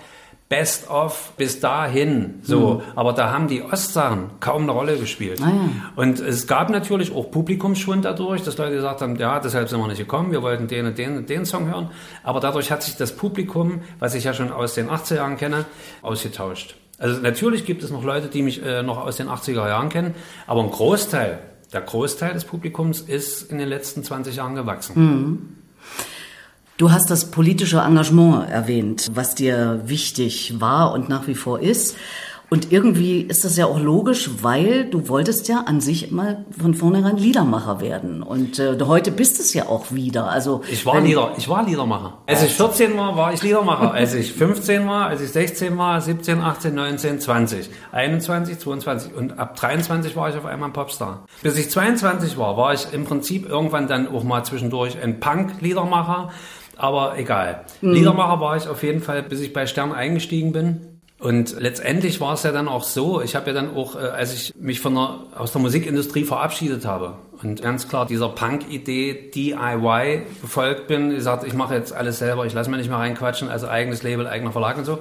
Best 0.54 0.88
of 0.88 1.32
bis 1.36 1.58
dahin. 1.58 2.34
So, 2.42 2.80
aber 2.94 3.12
da 3.12 3.32
haben 3.32 3.48
die 3.48 3.60
Ostsachen 3.60 4.30
kaum 4.38 4.62
eine 4.62 4.70
Rolle 4.70 4.96
gespielt. 4.96 5.40
Ah, 5.42 5.48
ja. 5.48 5.68
Und 5.96 6.20
es 6.20 6.46
gab 6.46 6.70
natürlich 6.70 7.12
auch 7.12 7.28
Publikumsschwund 7.32 8.04
dadurch, 8.04 8.44
dass 8.44 8.56
Leute 8.56 8.76
gesagt 8.76 9.02
haben, 9.02 9.16
ja, 9.16 9.40
deshalb 9.40 9.68
sind 9.68 9.80
wir 9.80 9.88
nicht 9.88 9.98
gekommen, 9.98 10.30
wir 10.30 10.42
wollten 10.42 10.68
den 10.68 10.86
und 10.86 10.96
den 10.96 11.16
und 11.16 11.28
den 11.28 11.44
Song 11.44 11.66
hören. 11.66 11.90
Aber 12.22 12.38
dadurch 12.38 12.70
hat 12.70 12.84
sich 12.84 12.94
das 12.94 13.16
Publikum, 13.16 13.80
was 13.98 14.14
ich 14.14 14.22
ja 14.22 14.32
schon 14.32 14.52
aus 14.52 14.74
den 14.74 14.88
80er 14.88 15.16
Jahren 15.16 15.36
kenne, 15.38 15.64
ausgetauscht. 16.02 16.76
Also 16.98 17.20
natürlich 17.20 17.64
gibt 17.64 17.82
es 17.82 17.90
noch 17.90 18.04
Leute, 18.04 18.28
die 18.28 18.42
mich 18.42 18.64
äh, 18.64 18.84
noch 18.84 19.04
aus 19.04 19.16
den 19.16 19.26
80er 19.26 19.66
Jahren 19.66 19.88
kennen, 19.88 20.14
aber 20.46 20.62
ein 20.62 20.70
Großteil, 20.70 21.40
der 21.72 21.80
Großteil 21.80 22.32
des 22.32 22.44
Publikums 22.44 23.00
ist 23.00 23.50
in 23.50 23.58
den 23.58 23.68
letzten 23.68 24.04
20 24.04 24.36
Jahren 24.36 24.54
gewachsen. 24.54 25.63
Du 26.76 26.90
hast 26.90 27.08
das 27.08 27.30
politische 27.30 27.78
Engagement 27.78 28.50
erwähnt, 28.50 29.12
was 29.14 29.36
dir 29.36 29.82
wichtig 29.84 30.54
war 30.58 30.92
und 30.92 31.08
nach 31.08 31.28
wie 31.28 31.36
vor 31.36 31.60
ist. 31.60 31.96
Und 32.50 32.72
irgendwie 32.72 33.20
ist 33.20 33.44
das 33.44 33.56
ja 33.56 33.66
auch 33.66 33.78
logisch, 33.78 34.28
weil 34.42 34.84
du 34.90 35.08
wolltest 35.08 35.46
ja 35.48 35.64
an 35.66 35.80
sich 35.80 36.10
mal 36.10 36.44
von 36.56 36.74
vornherein 36.74 37.16
Liedermacher 37.16 37.80
werden. 37.80 38.24
Und 38.24 38.58
äh, 38.58 38.76
heute 38.84 39.12
bist 39.12 39.38
es 39.38 39.54
ja 39.54 39.66
auch 39.66 39.92
wieder. 39.92 40.28
Also 40.28 40.62
ich 40.70 40.84
war 40.84 41.00
Lieder, 41.00 41.32
ich 41.36 41.48
war 41.48 41.64
Liedermacher. 41.64 42.18
Als 42.26 42.42
ich 42.42 42.52
14 42.52 42.96
war, 42.96 43.16
war 43.16 43.32
ich 43.32 43.42
Liedermacher. 43.42 43.92
Als 43.92 44.12
ich 44.14 44.32
15 44.32 44.86
war, 44.86 45.06
als 45.06 45.20
ich 45.20 45.30
16 45.30 45.78
war, 45.78 46.00
17, 46.00 46.40
18, 46.40 46.74
19, 46.74 47.20
20, 47.20 47.70
21, 47.92 48.58
22 48.58 49.14
und 49.14 49.38
ab 49.38 49.54
23 49.56 50.14
war 50.16 50.28
ich 50.28 50.36
auf 50.36 50.44
einmal 50.44 50.70
ein 50.70 50.72
Popstar. 50.72 51.24
Bis 51.42 51.56
ich 51.56 51.70
22 51.70 52.36
war, 52.36 52.56
war 52.56 52.74
ich 52.74 52.92
im 52.92 53.04
Prinzip 53.04 53.48
irgendwann 53.48 53.86
dann 53.86 54.08
auch 54.08 54.24
mal 54.24 54.44
zwischendurch 54.44 55.00
ein 55.00 55.20
Punk-Liedermacher. 55.20 56.30
Aber 56.76 57.18
egal. 57.18 57.64
Mhm. 57.80 57.92
Liedermacher 57.92 58.40
war 58.40 58.56
ich 58.56 58.68
auf 58.68 58.82
jeden 58.82 59.00
Fall, 59.00 59.22
bis 59.22 59.40
ich 59.40 59.52
bei 59.52 59.66
Stern 59.66 59.92
eingestiegen 59.92 60.52
bin. 60.52 60.94
Und 61.24 61.58
letztendlich 61.58 62.20
war 62.20 62.34
es 62.34 62.42
ja 62.42 62.52
dann 62.52 62.68
auch 62.68 62.82
so, 62.82 63.22
ich 63.22 63.34
habe 63.34 63.46
ja 63.46 63.54
dann 63.54 63.74
auch, 63.74 63.96
äh, 63.96 64.00
als 64.00 64.34
ich 64.34 64.54
mich 64.60 64.80
von 64.80 64.94
der, 64.94 65.20
aus 65.38 65.52
der 65.52 65.62
Musikindustrie 65.62 66.24
verabschiedet 66.24 66.84
habe 66.84 67.14
und 67.42 67.62
ganz 67.62 67.88
klar 67.88 68.04
dieser 68.04 68.28
Punk-Idee 68.28 69.30
DIY 69.34 70.22
gefolgt 70.42 70.86
bin, 70.86 71.10
gesagt, 71.10 71.44
ich 71.44 71.54
mache 71.54 71.74
jetzt 71.74 71.94
alles 71.94 72.18
selber, 72.18 72.44
ich 72.44 72.52
lasse 72.52 72.68
mir 72.68 72.76
nicht 72.76 72.90
mehr 72.90 72.98
reinquatschen, 72.98 73.48
also 73.48 73.68
eigenes 73.68 74.02
Label, 74.02 74.26
eigener 74.26 74.52
Verlag 74.52 74.76
und 74.76 74.84
so. 74.84 74.98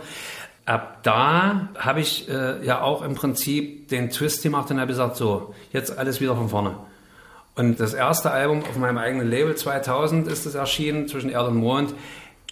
Ab 0.66 1.00
da 1.04 1.68
habe 1.78 2.00
ich 2.00 2.30
äh, 2.30 2.66
ja 2.66 2.82
auch 2.82 3.02
im 3.02 3.16
Prinzip 3.16 3.90
den 3.90 4.10
Twist 4.10 4.44
gemacht 4.44 4.72
und 4.72 4.80
habe 4.80 4.88
gesagt, 4.88 5.18
so, 5.18 5.54
jetzt 5.74 5.98
alles 5.98 6.22
wieder 6.22 6.38
von 6.38 6.48
vorne. 6.48 6.76
Und 7.56 7.80
das 7.80 7.94
erste 7.94 8.32
Album 8.32 8.64
auf 8.64 8.78
meinem 8.78 8.98
eigenen 8.98 9.30
Label 9.30 9.56
2000 9.56 10.28
ist 10.28 10.46
es 10.46 10.56
erschienen, 10.56 11.08
zwischen 11.08 11.30
Erde 11.30 11.50
und 11.50 11.58
Mond 11.58 11.94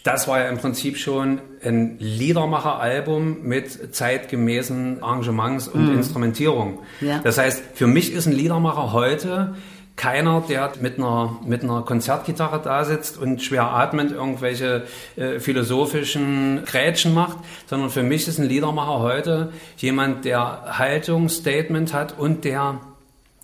das 0.04 0.28
war 0.28 0.40
ja 0.40 0.50
im 0.50 0.58
Prinzip 0.58 0.98
schon 0.98 1.40
ein 1.64 1.98
Liedermacher-Album 2.00 3.44
mit 3.44 3.96
zeitgemäßen 3.96 5.04
Arrangements 5.04 5.68
und 5.68 5.92
mm. 5.92 5.98
Instrumentierung. 5.98 6.80
Ja. 7.02 7.20
Das 7.24 7.38
heißt, 7.38 7.62
für 7.76 7.88
mich 7.88 8.12
ist 8.12 8.26
ein 8.26 8.34
Liedermacher 8.34 8.94
heute 8.94 9.56
keiner, 9.98 10.44
der 10.50 10.72
mit 10.82 10.98
einer, 10.98 11.38
mit 11.46 11.62
einer 11.62 11.84
Konzertgitarre 11.84 12.62
da 12.64 12.84
sitzt 12.86 13.20
und 13.20 13.44
schwer 13.44 13.66
atmend 13.66 14.12
irgendwelche 14.12 14.86
äh, 15.16 15.40
philosophischen 15.40 16.64
Grätschen 16.66 17.14
macht, 17.14 17.38
sondern 17.68 17.92
für 17.92 18.02
mich 18.02 18.28
ist 18.28 18.40
ein 18.40 18.48
Liedermacher 18.48 19.00
heute 19.00 19.52
jemand, 19.78 20.26
der 20.26 20.80
Haltungsstatement 20.80 21.94
hat 21.94 22.18
und 22.18 22.44
der 22.44 22.80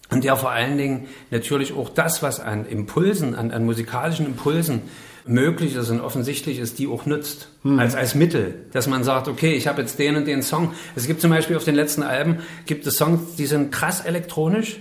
und 0.10 0.24
der 0.24 0.38
vor 0.38 0.52
allen 0.52 0.78
Dingen 0.78 1.08
natürlich 1.32 1.74
auch 1.74 1.90
das, 1.90 2.24
was 2.24 2.40
an 2.40 2.66
Impulsen, 2.66 3.36
an, 3.36 3.52
an 3.52 3.66
musikalischen 3.66 4.26
Impulsen 4.26 4.84
möglich 5.26 5.76
ist 5.76 5.90
und 5.90 6.00
offensichtlich 6.00 6.60
ist, 6.60 6.80
die 6.80 6.88
auch 6.88 7.06
nützt. 7.06 7.50
Hm. 7.64 7.80
Als, 7.80 7.96
als 7.96 8.16
Mittel. 8.16 8.66
Dass 8.72 8.88
man 8.88 9.04
sagt, 9.04 9.28
okay, 9.28 9.54
ich 9.54 9.68
habe 9.68 9.82
jetzt 9.82 10.00
den 10.00 10.16
und 10.16 10.26
den 10.26 10.42
Song. 10.42 10.74
Es 10.96 11.08
gibt 11.08 11.22
zum 11.22 11.32
Beispiel 11.32 11.58
auf 11.58 11.66
den 11.66 11.76
letzten 11.76 12.04
Alben, 12.04 12.40
gibt 12.66 12.88
es 12.88 12.98
Songs, 12.98 13.36
die 13.36 13.46
sind 13.46 13.72
krass 13.72 14.00
elektronisch 14.00 14.80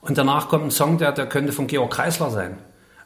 und 0.00 0.18
danach 0.18 0.48
kommt 0.48 0.64
ein 0.64 0.70
Song, 0.70 0.98
der, 0.98 1.12
der 1.12 1.26
könnte 1.26 1.52
von 1.52 1.66
Georg 1.66 1.92
Kreisler 1.92 2.30
sein. 2.30 2.58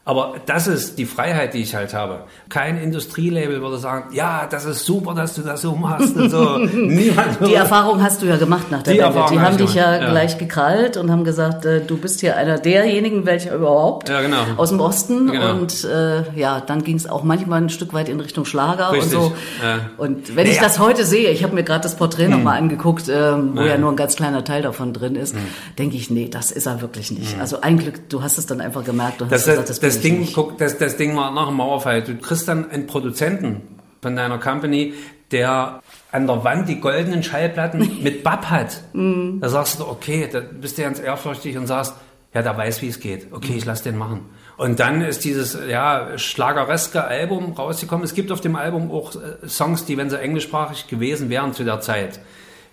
Aber 0.09 0.33
das 0.47 0.65
ist 0.65 0.97
die 0.97 1.05
Freiheit, 1.05 1.53
die 1.53 1.59
ich 1.59 1.75
halt 1.75 1.93
habe. 1.93 2.21
Kein 2.49 2.81
Industrielabel 2.81 3.61
würde 3.61 3.77
sagen, 3.77 4.11
ja, 4.11 4.47
das 4.49 4.65
ist 4.65 4.83
super, 4.83 5.13
dass 5.13 5.35
du 5.35 5.43
das 5.43 5.61
so 5.61 5.75
machst 5.75 6.15
und 6.15 6.31
so. 6.31 6.57
Niemand 6.73 7.37
die 7.45 7.53
Erfahrung 7.53 8.01
hast 8.01 8.23
du 8.23 8.25
ja 8.25 8.37
gemacht 8.37 8.71
nach 8.71 8.81
der 8.81 8.95
die 8.95 8.99
Wende. 9.01 9.25
Die 9.31 9.39
haben 9.39 9.57
dich 9.57 9.75
ja, 9.75 9.97
ja, 9.97 10.09
gleich 10.09 10.39
gekrallt 10.39 10.97
und 10.97 11.11
haben 11.11 11.23
gesagt, 11.25 11.63
äh, 11.65 11.81
du 11.85 11.95
bist 11.95 12.21
hier 12.21 12.37
einer 12.37 12.57
derjenigen, 12.57 13.27
welcher 13.27 13.53
überhaupt 13.53 14.09
ja, 14.09 14.21
genau. 14.21 14.37
aus 14.57 14.69
dem 14.69 14.79
Osten. 14.79 15.27
Genau. 15.27 15.51
Und 15.51 15.83
äh, 15.83 16.23
ja, 16.35 16.59
dann 16.59 16.83
ging 16.83 16.95
es 16.95 17.07
auch 17.07 17.21
manchmal 17.21 17.61
ein 17.61 17.69
Stück 17.69 17.93
weit 17.93 18.09
in 18.09 18.19
Richtung 18.19 18.45
Schlager 18.45 18.91
Richtig. 18.91 19.15
und 19.15 19.25
so. 19.25 19.33
Ja. 19.63 19.91
Und 19.97 20.35
wenn 20.35 20.47
naja. 20.47 20.55
ich 20.55 20.59
das 20.59 20.79
heute 20.79 21.05
sehe, 21.05 21.29
ich 21.29 21.43
habe 21.43 21.53
mir 21.53 21.63
gerade 21.63 21.81
das 21.81 21.93
Porträt 21.93 22.23
hm. 22.23 22.31
nochmal 22.31 22.57
angeguckt, 22.57 23.09
ähm, 23.09 23.51
wo 23.53 23.61
ja. 23.61 23.77
nur 23.77 23.91
ein 23.91 23.95
ganz 23.95 24.15
kleiner 24.15 24.43
Teil 24.43 24.63
davon 24.63 24.91
drin 24.91 25.15
ist, 25.15 25.35
hm. 25.35 25.41
denke 25.77 25.97
ich, 25.97 26.09
nee, 26.09 26.29
das 26.29 26.49
ist 26.49 26.65
er 26.65 26.81
wirklich 26.81 27.11
nicht. 27.11 27.33
Hm. 27.33 27.41
Also 27.41 27.61
ein 27.61 27.77
Glück, 27.77 28.09
du 28.09 28.23
hast 28.23 28.39
es 28.39 28.47
dann 28.47 28.59
einfach 28.59 28.83
gemerkt. 28.83 29.21
Das, 29.21 29.29
hast 29.29 29.45
gesagt, 29.45 29.69
das, 29.69 29.79
das 29.79 29.98
das 30.01 30.11
Ding, 30.11 30.29
guck, 30.33 30.57
das, 30.57 30.77
das 30.77 30.97
Ding 30.97 31.15
war 31.15 31.31
nach 31.31 31.47
dem 31.47 31.57
Mauerfall. 31.57 32.01
Du 32.01 32.15
kriegst 32.17 32.47
dann 32.47 32.69
einen 32.71 32.87
Produzenten 32.87 33.61
von 34.01 34.15
deiner 34.15 34.37
Company, 34.37 34.93
der 35.31 35.81
an 36.11 36.27
der 36.27 36.43
Wand 36.43 36.69
die 36.69 36.79
goldenen 36.79 37.23
Schallplatten 37.23 37.99
mit 38.03 38.23
Bab 38.23 38.49
hat. 38.49 38.81
Mm. 38.93 39.39
Da 39.39 39.49
sagst 39.49 39.79
du, 39.79 39.87
okay, 39.87 40.27
da 40.31 40.39
bist 40.39 40.77
du 40.77 40.83
ganz 40.83 40.99
ehrfürchtig 40.99 41.57
und 41.57 41.67
sagst, 41.67 41.93
ja, 42.33 42.41
der 42.41 42.55
weiß, 42.55 42.81
wie 42.81 42.87
es 42.87 42.99
geht. 42.99 43.27
Okay, 43.31 43.53
ich 43.57 43.65
lass 43.65 43.81
den 43.81 43.97
machen. 43.97 44.25
Und 44.57 44.79
dann 44.79 45.01
ist 45.01 45.23
dieses 45.23 45.57
ja 45.67 46.17
schlagereske 46.17 47.03
Album 47.03 47.53
rausgekommen. 47.53 48.03
Es 48.03 48.13
gibt 48.13 48.31
auf 48.31 48.41
dem 48.41 48.55
Album 48.55 48.91
auch 48.91 49.15
äh, 49.15 49.47
Songs, 49.47 49.85
die, 49.85 49.97
wenn 49.97 50.09
sie 50.09 50.19
englischsprachig 50.19 50.87
gewesen 50.87 51.29
wären 51.29 51.53
zu 51.53 51.63
der 51.63 51.81
Zeit, 51.81 52.19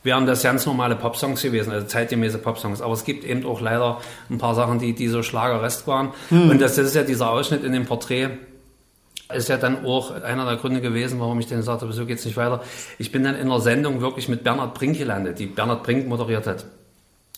wären 0.07 0.25
das 0.25 0.43
ganz 0.43 0.65
normale 0.65 0.97
Popsongs 0.97 1.43
gewesen, 1.43 1.73
also 1.73 1.87
zeitgemäße 1.87 2.39
Popsongs. 2.39 2.81
Aber 2.81 2.95
es 2.95 3.05
gibt 3.05 3.25
eben 3.25 3.45
auch 3.45 3.61
leider 3.61 4.01
ein 4.31 4.39
paar 4.39 4.55
Sachen, 4.55 4.79
die, 4.79 4.95
die 4.95 5.09
so 5.09 5.23
Schlagerrest 5.23 5.87
waren. 5.87 6.15
Hm. 6.31 6.49
Und 6.49 6.63
das, 6.63 6.77
das 6.77 6.87
ist 6.87 6.95
ja 6.95 7.03
dieser 7.03 7.31
Ausschnitt 7.31 7.63
in 7.63 7.73
dem 7.73 7.85
Porträt, 7.85 8.31
ist 9.35 9.49
ja 9.49 9.57
dann 9.59 9.85
auch 9.85 10.13
einer 10.23 10.47
der 10.47 10.57
Gründe 10.57 10.81
gewesen, 10.81 11.21
warum 11.21 11.39
ich 11.41 11.49
dann 11.49 11.59
gesagt 11.59 11.83
habe, 11.83 11.93
so 11.93 12.07
geht's 12.07 12.25
nicht 12.25 12.39
weiter. 12.39 12.63
Ich 12.99 13.13
bin 13.13 13.23
dann 13.25 13.35
in 13.35 13.43
einer 13.43 13.61
Sendung 13.61 14.01
wirklich 14.01 14.29
mit 14.29 14.45
Bernhard 14.45 14.73
Brink 14.75 14.97
gelandet, 14.97 15.39
die 15.39 15.45
Bernhard 15.47 15.83
Brink 15.83 16.07
moderiert 16.07 16.47
hat. 16.47 16.65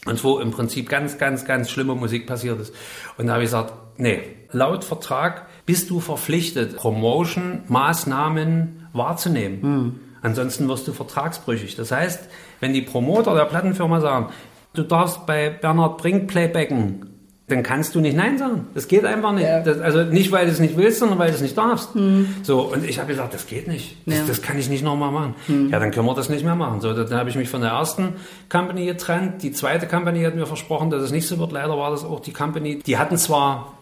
Und 0.05 0.23
wo 0.23 0.39
im 0.39 0.53
Prinzip 0.53 0.89
ganz, 0.89 1.19
ganz, 1.19 1.45
ganz 1.45 1.69
schlimme 1.71 1.97
Musik 1.97 2.27
passiert 2.27 2.61
ist. 2.61 2.75
Und 3.17 3.27
da 3.27 3.33
habe 3.35 3.43
ich 3.43 3.49
gesagt, 3.49 3.73
nee, 3.97 4.21
laut 4.53 4.85
Vertrag 4.85 5.49
bist 5.67 5.91
du 5.91 5.99
verpflichtet, 6.01 6.77
Promotion-Maßnahmen 6.77 8.87
wahrzunehmen. 8.93 9.63
Hm. 9.63 10.01
Ansonsten 10.23 10.69
wirst 10.69 10.89
du 10.89 10.93
vertragsbrüchig. 10.93 11.77
Das 11.77 11.93
heißt, 11.93 12.29
wenn 12.61 12.73
die 12.73 12.83
Promoter 12.83 13.35
der 13.35 13.45
Plattenfirma 13.45 14.01
sagen, 14.01 14.29
du 14.75 14.83
darfst 14.83 15.27
bei 15.27 15.51
Bernhard 15.51 15.99
Brink 15.99 16.29
playbacken, 16.29 17.09
dann 17.49 17.63
kannst 17.63 17.95
du 17.95 18.01
nicht 18.01 18.15
Nein 18.15 18.37
sagen. 18.37 18.67
Das 18.75 18.89
geht 18.89 19.07
einfach 19.07 19.33
nicht. 19.33 19.45
Ja. 19.45 19.61
Das, 19.61 19.81
also 19.81 20.03
nicht, 20.03 20.31
weil 20.33 20.45
du 20.45 20.53
es 20.53 20.61
nicht 20.61 20.77
willst, 20.77 20.99
sondern 20.99 21.19
weil 21.19 21.31
du 21.31 21.35
es 21.35 21.41
nicht 21.41 21.57
darfst. 21.57 21.95
Mhm. 21.95 22.29
So, 22.43 22.61
und 22.61 22.85
ich 22.85 22.99
habe 22.99 23.09
gesagt, 23.09 23.33
das 23.33 23.47
geht 23.47 23.69
nicht. 23.69 23.97
Das, 24.05 24.19
ja. 24.19 24.25
das 24.27 24.43
kann 24.43 24.59
ich 24.59 24.69
nicht 24.69 24.85
nochmal 24.85 25.11
machen. 25.11 25.35
Mhm. 25.49 25.71
Ja, 25.71 25.79
dann 25.79 25.91
können 25.91 26.07
wir 26.07 26.15
das 26.15 26.29
nicht 26.29 26.45
mehr 26.45 26.55
machen. 26.55 26.83
So, 26.83 26.93
dann 26.93 27.19
habe 27.19 27.31
ich 27.31 27.37
mich 27.37 27.49
von 27.49 27.63
der 27.63 27.71
ersten 27.71 28.17
Company 28.51 28.85
getrennt. 28.85 29.43
Die 29.43 29.53
zweite 29.53 29.87
Company 29.87 30.23
hat 30.25 30.35
mir 30.35 30.47
versprochen, 30.47 30.91
dass 30.91 31.03
es 31.03 31.11
nicht 31.11 31.27
so 31.27 31.39
wird. 31.39 31.53
Leider 31.53 31.77
war 31.79 31.91
das 31.91 32.05
auch 32.05 32.21
die 32.21 32.35
Company. 32.35 32.81
Die 32.81 32.99
hatten 32.99 33.17
zwar 33.17 33.73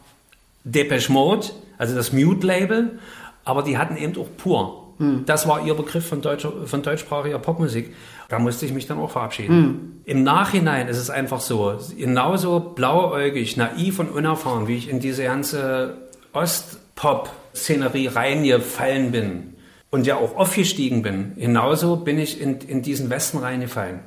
Depeche 0.62 1.10
Mode, 1.10 1.48
also 1.76 1.96
das 1.96 2.12
Mute-Label, 2.12 3.00
aber 3.44 3.64
die 3.64 3.78
hatten 3.78 3.96
eben 3.96 4.16
auch 4.16 4.28
pur. 4.36 4.85
Hm. 4.98 5.24
Das 5.26 5.46
war 5.46 5.64
ihr 5.64 5.74
Begriff 5.74 6.06
von, 6.06 6.22
deutscher, 6.22 6.52
von 6.66 6.82
deutschsprachiger 6.82 7.38
Popmusik. 7.38 7.94
Da 8.28 8.38
musste 8.38 8.66
ich 8.66 8.72
mich 8.72 8.86
dann 8.86 8.98
auch 8.98 9.10
verabschieden. 9.10 9.54
Hm. 9.54 9.92
Im 10.04 10.22
Nachhinein 10.22 10.88
ist 10.88 10.98
es 10.98 11.10
einfach 11.10 11.40
so, 11.40 11.78
genauso 11.96 12.60
blauäugig, 12.60 13.56
naiv 13.56 13.98
und 13.98 14.10
unerfahren, 14.10 14.68
wie 14.68 14.76
ich 14.76 14.88
in 14.88 15.00
diese 15.00 15.24
ganze 15.24 15.98
Ostpop-Szenerie 16.32 18.08
reingefallen 18.08 19.12
bin 19.12 19.54
und 19.90 20.06
ja 20.06 20.16
auch 20.16 20.36
aufgestiegen 20.36 21.02
bin, 21.02 21.32
genauso 21.36 21.96
bin 21.96 22.18
ich 22.18 22.40
in, 22.40 22.58
in 22.60 22.82
diesen 22.82 23.10
Westen 23.10 23.38
reingefallen. 23.38 24.00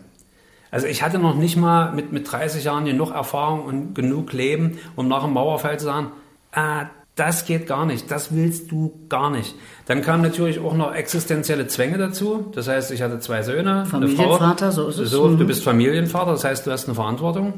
Also 0.72 0.86
ich 0.86 1.01
hatte 1.01 1.17
noch 1.17 1.36
nicht 1.36 1.58
mal 1.58 1.91
mit, 1.93 2.12
mit 2.12 2.31
30 2.31 2.63
Jahren 2.63 2.86
genug 2.86 3.12
Erfahrung 3.12 3.65
und 3.65 3.96
genug 3.96 4.34
Leben, 4.34 4.77
um 4.96 5.08
nach 5.08 5.24
dem 5.24 5.34
Mauerfall 5.34 5.79
zu 5.79 5.86
sagen, 5.86 6.12
ah, 6.51 6.86
das 7.19 7.45
geht 7.45 7.67
gar 7.67 7.85
nicht, 7.85 8.09
das 8.09 8.33
willst 8.33 8.71
du 8.71 9.05
gar 9.09 9.29
nicht. 9.29 9.55
Dann 9.88 10.01
kamen 10.01 10.23
natürlich 10.23 10.59
auch 10.59 10.73
noch 10.73 10.93
existenzielle 10.93 11.67
Zwänge 11.67 11.97
dazu. 11.97 12.51
Das 12.55 12.67
heißt, 12.67 12.91
ich 12.91 13.01
hatte 13.01 13.19
zwei 13.19 13.43
Söhne, 13.43 13.85
Familienvater, 13.85 14.65
eine 14.67 14.73
Frau. 14.73 14.83
so 14.83 14.88
ist 14.88 14.99
es. 14.99 15.11
So, 15.11 15.27
du 15.27 15.43
mhm. 15.43 15.47
bist 15.47 15.63
Familienvater, 15.63 16.31
das 16.31 16.43
heißt, 16.43 16.65
du 16.65 16.71
hast 16.71 16.85
eine 16.85 16.95
Verantwortung. 16.95 17.53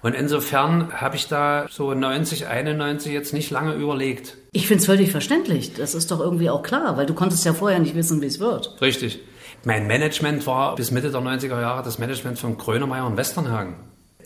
Und 0.00 0.14
insofern 0.14 0.92
habe 0.92 1.16
ich 1.16 1.26
da 1.26 1.66
so 1.68 1.92
90, 1.92 2.46
91 2.46 3.12
jetzt 3.12 3.32
nicht 3.32 3.50
lange 3.50 3.74
überlegt. 3.74 4.36
Ich 4.52 4.68
finde 4.68 4.80
es 4.80 4.86
völlig 4.86 5.10
verständlich. 5.10 5.74
Das 5.74 5.94
ist 5.94 6.12
doch 6.12 6.20
irgendwie 6.20 6.50
auch 6.50 6.62
klar, 6.62 6.96
weil 6.96 7.06
du 7.06 7.14
konntest 7.14 7.44
ja 7.44 7.52
vorher 7.52 7.80
nicht 7.80 7.96
wissen, 7.96 8.20
wie 8.20 8.26
es 8.26 8.38
wird. 8.38 8.80
Richtig. 8.80 9.20
Mein 9.64 9.88
Management 9.88 10.46
war 10.46 10.76
bis 10.76 10.92
Mitte 10.92 11.10
der 11.10 11.20
90er 11.20 11.60
Jahre 11.60 11.82
das 11.82 11.98
Management 11.98 12.38
von 12.38 12.56
Grönemeyer 12.56 13.06
und 13.06 13.16
Westernhagen 13.16 13.74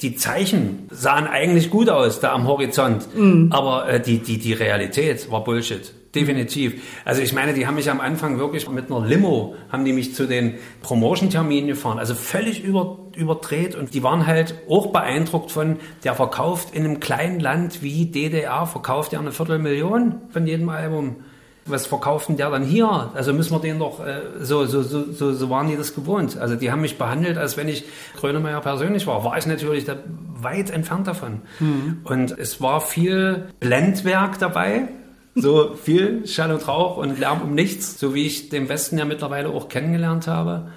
die 0.00 0.16
Zeichen 0.16 0.88
sahen 0.90 1.26
eigentlich 1.26 1.70
gut 1.70 1.88
aus 1.88 2.20
da 2.20 2.32
am 2.32 2.46
Horizont, 2.46 3.14
mhm. 3.14 3.48
aber 3.50 3.88
äh, 3.88 4.00
die, 4.00 4.18
die, 4.18 4.38
die 4.38 4.52
Realität 4.52 5.30
war 5.30 5.44
Bullshit. 5.44 5.92
Definitiv. 6.14 6.82
Also 7.06 7.22
ich 7.22 7.32
meine, 7.32 7.54
die 7.54 7.66
haben 7.66 7.76
mich 7.76 7.90
am 7.90 8.00
Anfang 8.00 8.38
wirklich 8.38 8.68
mit 8.68 8.90
einer 8.90 9.06
Limo, 9.06 9.54
haben 9.70 9.86
die 9.86 9.94
mich 9.94 10.14
zu 10.14 10.26
den 10.26 10.56
Promotion-Terminen 10.82 11.68
gefahren. 11.68 11.98
Also 11.98 12.14
völlig 12.14 12.62
über, 12.62 12.98
überdreht 13.16 13.74
und 13.74 13.94
die 13.94 14.02
waren 14.02 14.26
halt 14.26 14.54
auch 14.68 14.88
beeindruckt 14.88 15.50
von, 15.50 15.78
der 16.04 16.14
verkauft 16.14 16.74
in 16.74 16.84
einem 16.84 17.00
kleinen 17.00 17.40
Land 17.40 17.82
wie 17.82 18.06
DDR, 18.06 18.66
verkauft 18.66 19.14
er 19.14 19.20
eine 19.20 19.32
Viertelmillion 19.32 20.16
von 20.28 20.46
jedem 20.46 20.68
Album 20.68 21.16
was 21.66 21.86
verkauft 21.86 22.28
denn 22.28 22.36
der 22.36 22.50
dann 22.50 22.64
hier? 22.64 23.10
Also 23.14 23.32
müssen 23.32 23.52
wir 23.52 23.60
den 23.60 23.78
doch, 23.78 24.04
äh, 24.04 24.20
so, 24.40 24.66
so, 24.66 24.82
so, 24.82 25.12
so, 25.12 25.32
so 25.32 25.50
waren 25.50 25.68
die 25.68 25.76
das 25.76 25.94
gewohnt. 25.94 26.36
Also 26.36 26.56
die 26.56 26.72
haben 26.72 26.80
mich 26.80 26.98
behandelt, 26.98 27.38
als 27.38 27.56
wenn 27.56 27.68
ich 27.68 27.84
Grönemeyer 28.16 28.60
persönlich 28.60 29.06
war. 29.06 29.24
War 29.24 29.38
ich 29.38 29.46
natürlich 29.46 29.84
da 29.84 29.96
weit 30.40 30.70
entfernt 30.70 31.06
davon. 31.06 31.42
Mhm. 31.60 32.00
Und 32.04 32.36
es 32.36 32.60
war 32.60 32.80
viel 32.80 33.46
Blendwerk 33.60 34.38
dabei. 34.38 34.88
So 35.34 35.74
viel 35.74 36.26
Schall 36.26 36.52
und 36.52 36.66
Rauch 36.68 36.98
und 36.98 37.18
Lärm 37.18 37.40
um 37.40 37.54
nichts, 37.54 37.98
so 37.98 38.14
wie 38.14 38.26
ich 38.26 38.50
den 38.50 38.68
Westen 38.68 38.98
ja 38.98 39.06
mittlerweile 39.06 39.48
auch 39.48 39.68
kennengelernt 39.68 40.26
habe. 40.26 40.68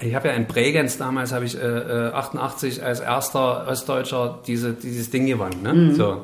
Ich 0.00 0.14
habe 0.14 0.28
ja 0.28 0.34
in 0.34 0.46
Bregenz 0.46 0.98
damals, 0.98 1.32
habe 1.32 1.46
ich 1.46 1.56
äh, 1.60 2.10
88 2.12 2.82
als 2.82 3.00
erster 3.00 3.66
Ostdeutscher 3.66 4.40
diese, 4.46 4.74
dieses 4.74 5.10
Ding 5.10 5.26
gewonnen. 5.26 5.62
Ne? 5.62 5.72
Mhm. 5.72 5.94
So. 5.94 6.22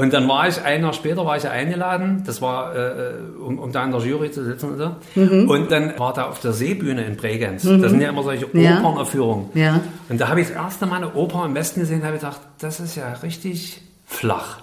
Und 0.00 0.14
dann 0.14 0.26
war 0.28 0.48
ich, 0.48 0.62
ein 0.62 0.80
Jahr 0.80 0.94
später 0.94 1.26
war 1.26 1.36
ich 1.36 1.42
ja 1.42 1.50
eingeladen, 1.50 2.22
das 2.24 2.40
war, 2.40 2.74
äh, 2.74 3.12
um, 3.38 3.58
um 3.58 3.70
da 3.70 3.84
in 3.84 3.90
der 3.90 4.00
Jury 4.00 4.30
zu 4.30 4.42
sitzen 4.42 4.70
und 4.70 4.78
so. 4.78 4.96
Mhm. 5.14 5.50
Und 5.50 5.70
dann 5.70 5.98
war 5.98 6.14
da 6.14 6.24
auf 6.30 6.40
der 6.40 6.54
Seebühne 6.54 7.04
in 7.04 7.16
Bregenz. 7.16 7.64
Mhm. 7.64 7.82
Das 7.82 7.90
sind 7.90 8.00
ja 8.00 8.08
immer 8.08 8.22
solche 8.22 8.46
Opernaufführungen. 8.46 9.50
Ja. 9.52 9.82
Und 10.08 10.18
da 10.18 10.28
habe 10.28 10.40
ich 10.40 10.48
das 10.48 10.56
erste 10.56 10.86
Mal 10.86 10.96
eine 10.96 11.12
Oper 11.12 11.44
im 11.44 11.54
Westen 11.54 11.80
gesehen 11.80 12.00
und 12.00 12.06
habe 12.06 12.16
gedacht, 12.16 12.40
das 12.60 12.80
ist 12.80 12.96
ja 12.96 13.12
richtig 13.22 13.82
flach. 14.06 14.60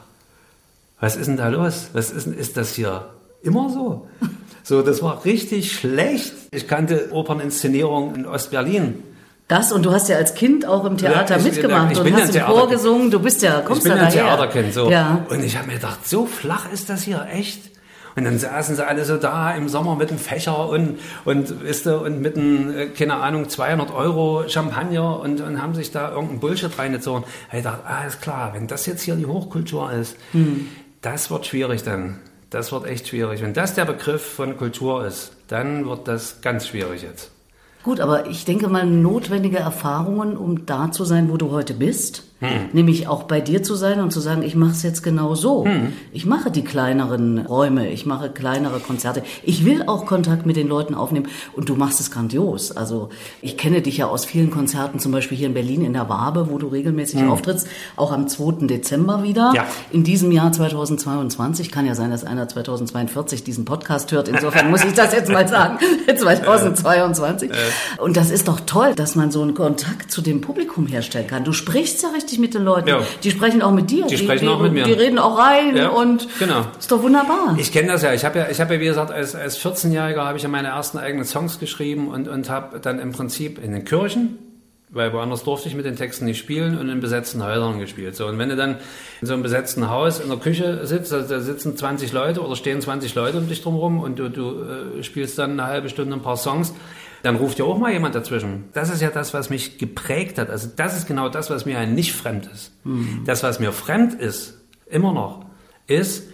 Was 1.00 1.15
ist 1.15 1.27
denn 1.27 1.38
da 1.38 1.50
los? 1.50 1.91
Was 1.94 2.10
ist, 2.10 2.25
ist 2.25 2.58
das 2.58 2.74
hier 2.74 3.06
immer 3.44 3.70
so? 3.70 4.08
So, 4.63 4.82
das 4.82 5.01
war 5.01 5.24
richtig 5.24 5.72
schlecht. 5.72 6.34
Ich 6.51 6.67
kannte 6.67 7.13
Operninszenierungen 7.13 8.15
in 8.15 8.25
Ostberlin. 8.25 8.96
Das 9.48 9.72
und 9.72 9.86
du 9.86 9.92
hast 9.92 10.10
ja 10.10 10.18
als 10.18 10.36
Kind 10.36 10.66
auch 10.66 10.84
im 10.84 10.98
Theater 10.98 11.38
ja, 11.38 11.44
mitgemacht 11.44 11.94
ich 11.94 12.00
und 12.00 12.13
hast 12.13 12.36
im 12.36 12.44
Chor 12.44 12.70
gesungen. 12.70 13.12
Du 13.12 13.20
bist 13.20 13.42
ja, 13.42 13.62
kommst 13.62 13.86
ich 13.86 13.92
bin 13.92 13.98
ja 13.98 14.08
ein 14.08 14.12
Theaterkind, 14.12 14.74
so. 14.74 14.89
Ja. 14.89 15.25
Und 15.30 15.42
ich 15.42 15.58
habe 15.58 15.68
mir 15.68 15.75
gedacht, 15.75 16.08
so 16.08 16.25
flach 16.25 16.70
ist 16.72 16.89
das 16.89 17.04
hier 17.04 17.25
echt. 17.32 17.62
Und 18.18 18.25
dann 18.25 18.39
saßen 18.39 18.75
sie 18.75 18.86
alle 18.86 19.06
so 19.06 19.18
da 19.18 19.51
im 19.51 19.70
Sommer 19.70 19.96
mit 19.96 20.10
einem 20.10 20.18
Fächer 20.18 20.68
und, 20.68 21.00
und, 21.24 21.63
weißt 21.63 21.86
du, 21.86 21.98
und 21.98 22.20
mit 22.20 22.36
einem, 22.36 22.75
äh, 22.75 22.88
keine 22.88 23.18
Ahnung, 23.18 23.48
200 23.48 23.94
Euro 23.94 24.44
Champagner 24.50 25.20
und, 25.20 25.39
und 25.39 25.62
haben 25.62 25.75
sich 25.75 25.92
da 25.92 26.10
irgendeinen 26.10 26.39
Bullshit 26.39 26.77
reingezogen. 26.77 27.24
Ich 27.54 27.63
dachte, 27.63 27.86
alles 27.86 28.20
klar, 28.20 28.54
wenn 28.56 28.66
das 28.66 28.88
jetzt 28.88 29.04
hier 29.04 29.16
die 29.16 29.27
Hochkultur 29.27 29.92
ist, 29.92 30.18
hm. 30.32 30.68
das 31.01 31.30
wird 31.30 31.46
schwierig 31.46 31.84
dann. 31.84 32.20
Das 32.50 32.72
wird 32.72 32.88
echt 32.88 33.08
schwierig. 33.08 33.42
Wenn 33.44 33.54
das 33.54 33.75
der 33.75 33.86
Begriff 33.86 34.25
von 34.25 34.58
Kultur 34.58 35.06
ist, 35.06 35.34
dann 35.48 35.88
wird 35.88 36.08
das 36.08 36.42
ganz 36.42 36.68
schwierig 36.68 37.04
jetzt. 37.04 37.30
Gut, 37.88 38.01
aber 38.01 38.27
ich 38.27 38.44
denke 38.44 38.67
mal, 38.67 38.86
notwendige 38.86 39.60
Erfahrungen, 39.60 40.36
um 40.36 40.65
da 40.65 40.91
zu 40.91 41.06
sein, 41.06 41.32
wo 41.32 41.38
du 41.38 41.51
heute 41.51 41.74
bist. 41.74 42.27
Hm. 42.39 42.70
Nämlich 42.74 43.08
auch 43.08 43.24
bei 43.24 43.41
dir 43.41 43.63
zu 43.63 43.75
sein 43.75 44.00
und 44.00 44.12
zu 44.12 44.20
sagen, 44.20 44.44
ich 44.44 44.56
mache 44.56 44.72
es 44.72 44.84
jetzt 44.84 45.01
genau 45.01 45.36
so. 45.36 45.65
Hm. 45.65 45.94
Ich 46.12 46.25
mache 46.25 46.51
die 46.51 46.63
kleineren 46.63 47.39
Räume, 47.39 47.89
ich 47.89 48.06
mache 48.06 48.29
kleinere 48.29 48.79
Konzerte. 48.79 49.24
Ich 49.44 49.65
will 49.65 49.84
auch 49.88 50.06
Kontakt 50.06 50.46
mit 50.46 50.56
den 50.56 50.67
Leuten 50.67 50.94
aufnehmen 50.94 51.27
und 51.53 51.70
du 51.70 51.75
machst 51.75 52.00
es 52.00 52.12
grandios. 52.12 52.72
Also 52.72 53.10
ich 53.41 53.58
kenne 53.58 53.82
dich 53.82 53.98
ja 53.98 54.08
aus 54.08 54.25
vielen 54.25 54.51
Konzerten, 54.51 55.00
zum 55.00 55.12
Beispiel 55.12 55.38
hier 55.38 55.48
in 55.48 55.53
Berlin 55.53 55.84
in 55.84 55.94
der 55.94 56.10
Wabe, 56.10 56.50
wo 56.51 56.58
du 56.58 56.67
regelmäßig 56.67 57.22
hm. 57.22 57.32
auftrittst, 57.32 57.67
auch 57.96 58.12
am 58.12 58.27
2. 58.27 58.67
Dezember 58.67 59.24
wieder. 59.24 59.51
Ja. 59.56 59.65
In 59.91 60.03
diesem 60.03 60.32
Jahr 60.32 60.51
2022 60.51 61.72
kann 61.72 61.86
ja 61.86 61.96
sein, 61.96 62.12
dass 62.12 62.24
einer 62.24 62.48
2042 62.48 63.44
diesen 63.44 63.65
Podcast 63.65 64.12
hört. 64.12 64.27
Insofern 64.27 64.70
muss 64.70 64.84
ich 64.84 64.94
das 64.94 65.13
jetzt 65.13 65.32
mal 65.32 65.48
sagen. 65.48 65.79
2022. 66.17 67.51
Äh. 67.51 67.56
Und 68.01 68.17
das 68.17 68.29
ist 68.29 68.48
doch 68.48 68.60
toll, 68.62 68.94
dass 68.96 69.15
man 69.15 69.32
so 69.32 69.41
einen 69.41 69.53
Kontakt 69.53 70.12
zu 70.12 70.22
dem 70.22 70.41
Publikum 70.41 70.88
herstellen 70.88 71.27
kann. 71.27 71.44
Du 71.44 71.53
sprichst 71.53 72.03
ja 72.03 72.10
richtig 72.10 72.27
richtig 72.28 72.40
mit 72.40 72.54
den 72.54 72.64
Leuten. 72.64 72.90
Ja. 72.90 73.02
Die 73.24 73.32
sprechen 73.32 73.62
auch 73.62 73.72
mit 73.72 73.90
dir. 73.90 74.06
Die, 74.06 74.16
die 74.16 74.24
sprechen 74.24 74.46
die, 74.46 74.52
auch 74.52 74.60
mit 74.60 74.74
mir. 74.74 74.84
Die 74.84 74.94
reden 74.94 75.18
auch 75.18 75.38
rein 75.38 75.76
ja, 75.76 75.90
und 75.90 76.28
genau. 76.40 76.66
ist 76.78 76.92
doch 76.92 77.02
wunderbar. 77.02 77.56
Ich 77.58 77.72
kenne 77.72 77.88
das 77.88 78.04
ja. 78.04 78.14
Ich 78.14 78.26
habe 78.26 78.40
ja, 78.40 78.48
ich 78.50 78.60
habe 78.60 78.76
ja 78.76 78.80
wie 78.80 78.86
gesagt 78.86 79.12
als 79.12 79.36
als 79.36 79.60
14-Jähriger 79.60 80.26
habe 80.26 80.38
ich 80.38 80.44
ja 80.44 80.50
meine 80.50 80.70
ersten 80.70 80.98
eigenen 80.98 81.26
Songs 81.26 81.60
geschrieben 81.60 82.10
und 82.10 82.28
und 82.28 82.50
habe 82.50 82.80
dann 82.80 83.00
im 83.00 83.14
Prinzip 83.14 83.64
in 83.64 83.72
den 83.72 83.86
Kirchen 83.86 84.40
weil 84.90 85.12
woanders 85.12 85.44
durfte 85.44 85.68
ich 85.68 85.76
mit 85.76 85.86
den 85.86 85.98
Texten 85.98 86.24
nicht 86.24 86.40
spielen 86.40 86.78
und 86.78 86.88
in 86.88 87.02
besetzten 87.02 87.44
Häusern 87.44 87.78
gespielt. 87.78 88.16
So, 88.16 88.26
und 88.26 88.40
wenn 88.40 88.48
du 88.48 88.56
dann 88.56 88.78
in 89.20 89.28
so 89.28 89.34
einem 89.34 89.44
besetzten 89.44 89.90
Haus 89.90 90.22
in 90.22 90.30
der 90.30 90.38
Küche 90.38 90.86
sitzt, 90.88 91.12
also 91.12 91.28
da 91.28 91.42
sitzen 91.42 91.76
20 91.76 92.14
Leute 92.14 92.42
oder 92.42 92.56
stehen 92.56 92.80
20 92.80 93.14
Leute 93.14 93.38
um 93.38 93.50
dich 93.50 93.62
drumherum 93.62 94.00
und 94.00 94.18
du, 94.18 94.30
du 94.30 94.64
äh, 94.64 95.04
spielst 95.04 95.38
dann 95.40 95.52
eine 95.52 95.66
halbe 95.66 95.90
Stunde 95.90 96.16
ein 96.16 96.22
paar 96.22 96.38
Songs, 96.38 96.74
dann 97.28 97.36
ruft 97.36 97.60
ja 97.60 97.66
auch 97.66 97.78
mal 97.78 97.92
jemand 97.92 98.16
dazwischen. 98.16 98.70
Das 98.72 98.90
ist 98.90 99.02
ja 99.02 99.10
das, 99.10 99.34
was 99.34 99.50
mich 99.50 99.78
geprägt 99.78 100.38
hat. 100.38 100.50
Also 100.50 100.70
das 100.74 100.96
ist 100.96 101.08
genau 101.08 101.28
das, 101.28 101.50
was 101.50 101.66
mir 101.66 101.86
nicht 101.86 102.14
fremd 102.14 102.50
ist. 102.54 102.72
Mhm. 102.86 103.24
Das, 103.26 103.44
was 103.44 103.60
mir 103.60 103.74
fremd 103.74 104.14
ist, 104.14 104.62
immer 104.86 105.12
noch, 105.12 105.44
ist, 105.88 106.30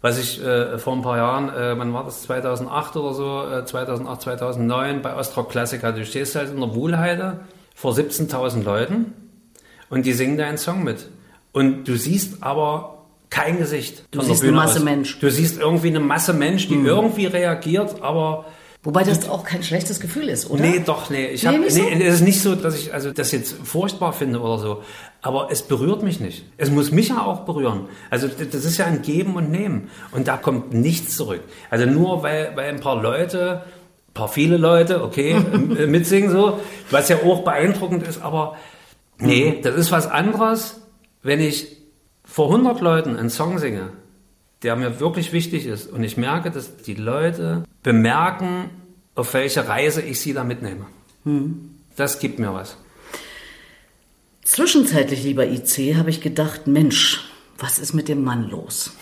was 0.00 0.18
ich 0.18 0.42
äh, 0.42 0.78
vor 0.78 0.94
ein 0.94 1.02
paar 1.02 1.18
Jahren, 1.18 1.50
äh, 1.50 1.78
wann 1.78 1.92
war 1.92 2.04
das, 2.04 2.22
2008 2.22 2.96
oder 2.96 3.12
so, 3.12 3.46
äh, 3.46 3.66
2008, 3.66 4.22
2009 4.22 5.02
bei 5.02 5.14
Ostrock 5.16 5.50
Classic 5.50 5.82
hatte. 5.82 5.98
Du 5.98 6.06
stehst 6.06 6.34
halt 6.34 6.50
in 6.50 6.60
der 6.60 6.74
Wohlheide 6.74 7.40
vor 7.74 7.92
17.000 7.92 8.64
Leuten 8.64 9.12
und 9.90 10.06
die 10.06 10.14
singen 10.14 10.38
deinen 10.38 10.56
Song 10.56 10.82
mit. 10.82 11.10
Und 11.52 11.84
du 11.84 11.94
siehst 11.98 12.42
aber 12.42 13.04
kein 13.28 13.58
Gesicht. 13.58 14.04
Du 14.12 14.22
siehst 14.22 14.42
eine 14.42 14.52
Masse 14.52 14.78
aus. 14.78 14.84
Mensch. 14.84 15.18
Du 15.18 15.30
siehst 15.30 15.60
irgendwie 15.60 15.88
eine 15.88 16.00
Masse 16.00 16.32
Mensch, 16.32 16.68
die 16.68 16.76
mhm. 16.76 16.86
irgendwie 16.86 17.26
reagiert, 17.26 18.00
aber 18.00 18.46
Wobei 18.84 19.02
das 19.02 19.28
auch 19.28 19.44
kein 19.44 19.64
schlechtes 19.64 19.98
Gefühl 19.98 20.28
ist, 20.28 20.48
oder? 20.48 20.62
Nee, 20.62 20.80
doch, 20.84 21.10
nee. 21.10 21.26
Ich 21.26 21.44
hab, 21.44 21.58
nee, 21.58 21.68
so? 21.68 21.82
nee, 21.82 22.06
es 22.06 22.16
ist 22.16 22.20
nicht 22.20 22.40
so, 22.40 22.54
dass 22.54 22.78
ich 22.78 22.94
also 22.94 23.10
das 23.10 23.32
jetzt 23.32 23.56
furchtbar 23.64 24.12
finde 24.12 24.40
oder 24.40 24.58
so. 24.58 24.82
Aber 25.20 25.48
es 25.50 25.62
berührt 25.62 26.04
mich 26.04 26.20
nicht. 26.20 26.44
Es 26.58 26.70
muss 26.70 26.92
mich 26.92 27.08
ja 27.08 27.22
auch 27.22 27.40
berühren. 27.40 27.88
Also 28.08 28.28
das 28.28 28.64
ist 28.64 28.78
ja 28.78 28.86
ein 28.86 29.02
Geben 29.02 29.34
und 29.34 29.50
Nehmen. 29.50 29.90
Und 30.12 30.28
da 30.28 30.36
kommt 30.36 30.72
nichts 30.72 31.16
zurück. 31.16 31.40
Also 31.70 31.86
nur 31.86 32.22
weil, 32.22 32.52
weil 32.54 32.68
ein 32.68 32.78
paar 32.78 33.02
Leute, 33.02 33.64
ein 34.10 34.14
paar 34.14 34.28
viele 34.28 34.58
Leute, 34.58 35.02
okay, 35.02 35.32
äh, 35.76 35.86
mitsingen 35.86 36.30
so, 36.30 36.60
was 36.92 37.08
ja 37.08 37.16
auch 37.24 37.42
beeindruckend 37.42 38.06
ist, 38.06 38.22
aber 38.22 38.56
nee, 39.18 39.56
mhm. 39.56 39.62
das 39.62 39.74
ist 39.74 39.90
was 39.90 40.06
anderes, 40.06 40.80
wenn 41.22 41.40
ich 41.40 41.78
vor 42.24 42.46
100 42.46 42.80
Leuten 42.80 43.16
einen 43.16 43.30
Song 43.30 43.58
singe 43.58 43.90
der 44.62 44.76
mir 44.76 45.00
wirklich 45.00 45.32
wichtig 45.32 45.66
ist. 45.66 45.90
Und 45.90 46.02
ich 46.02 46.16
merke, 46.16 46.50
dass 46.50 46.76
die 46.76 46.94
Leute 46.94 47.64
bemerken, 47.82 48.70
auf 49.14 49.34
welche 49.34 49.68
Reise 49.68 50.02
ich 50.02 50.20
sie 50.20 50.32
da 50.32 50.44
mitnehme. 50.44 50.86
Hm. 51.24 51.70
Das 51.96 52.18
gibt 52.18 52.38
mir 52.38 52.54
was. 52.54 52.76
Zwischenzeitlich, 54.42 55.24
lieber 55.24 55.46
IC, 55.46 55.96
habe 55.96 56.10
ich 56.10 56.20
gedacht, 56.20 56.66
Mensch, 56.66 57.28
was 57.58 57.78
ist 57.78 57.92
mit 57.92 58.08
dem 58.08 58.24
Mann 58.24 58.48
los? 58.48 58.92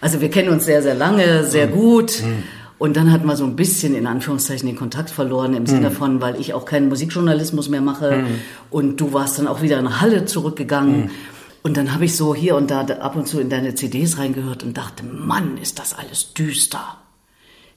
Also 0.00 0.20
wir 0.20 0.30
kennen 0.30 0.50
uns 0.50 0.64
sehr, 0.64 0.82
sehr 0.82 0.94
lange, 0.94 1.44
sehr 1.44 1.68
hm. 1.68 1.74
gut. 1.74 2.10
Hm. 2.10 2.42
Und 2.78 2.96
dann 2.96 3.10
hat 3.10 3.24
man 3.24 3.36
so 3.36 3.44
ein 3.44 3.56
bisschen 3.56 3.94
in 3.94 4.06
Anführungszeichen 4.06 4.66
den 4.66 4.76
Kontakt 4.76 5.08
verloren 5.08 5.54
im 5.54 5.64
Sinne 5.66 5.88
hm. 5.88 5.96
von, 5.96 6.20
weil 6.20 6.38
ich 6.38 6.52
auch 6.52 6.66
keinen 6.66 6.88
Musikjournalismus 6.88 7.70
mehr 7.70 7.80
mache 7.80 8.16
hm. 8.16 8.26
und 8.70 9.00
du 9.00 9.14
warst 9.14 9.38
dann 9.38 9.46
auch 9.46 9.62
wieder 9.62 9.78
in 9.78 10.00
Halle 10.00 10.26
zurückgegangen. 10.26 11.10
Und 11.66 11.76
dann 11.76 11.92
habe 11.92 12.04
ich 12.04 12.16
so 12.16 12.32
hier 12.32 12.54
und 12.54 12.70
da 12.70 12.82
ab 12.82 13.16
und 13.16 13.26
zu 13.26 13.40
in 13.40 13.50
deine 13.50 13.74
CDs 13.74 14.18
reingehört 14.18 14.62
und 14.62 14.78
dachte, 14.78 15.02
Mann, 15.04 15.58
ist 15.60 15.80
das 15.80 15.98
alles 15.98 16.32
düster. 16.32 16.98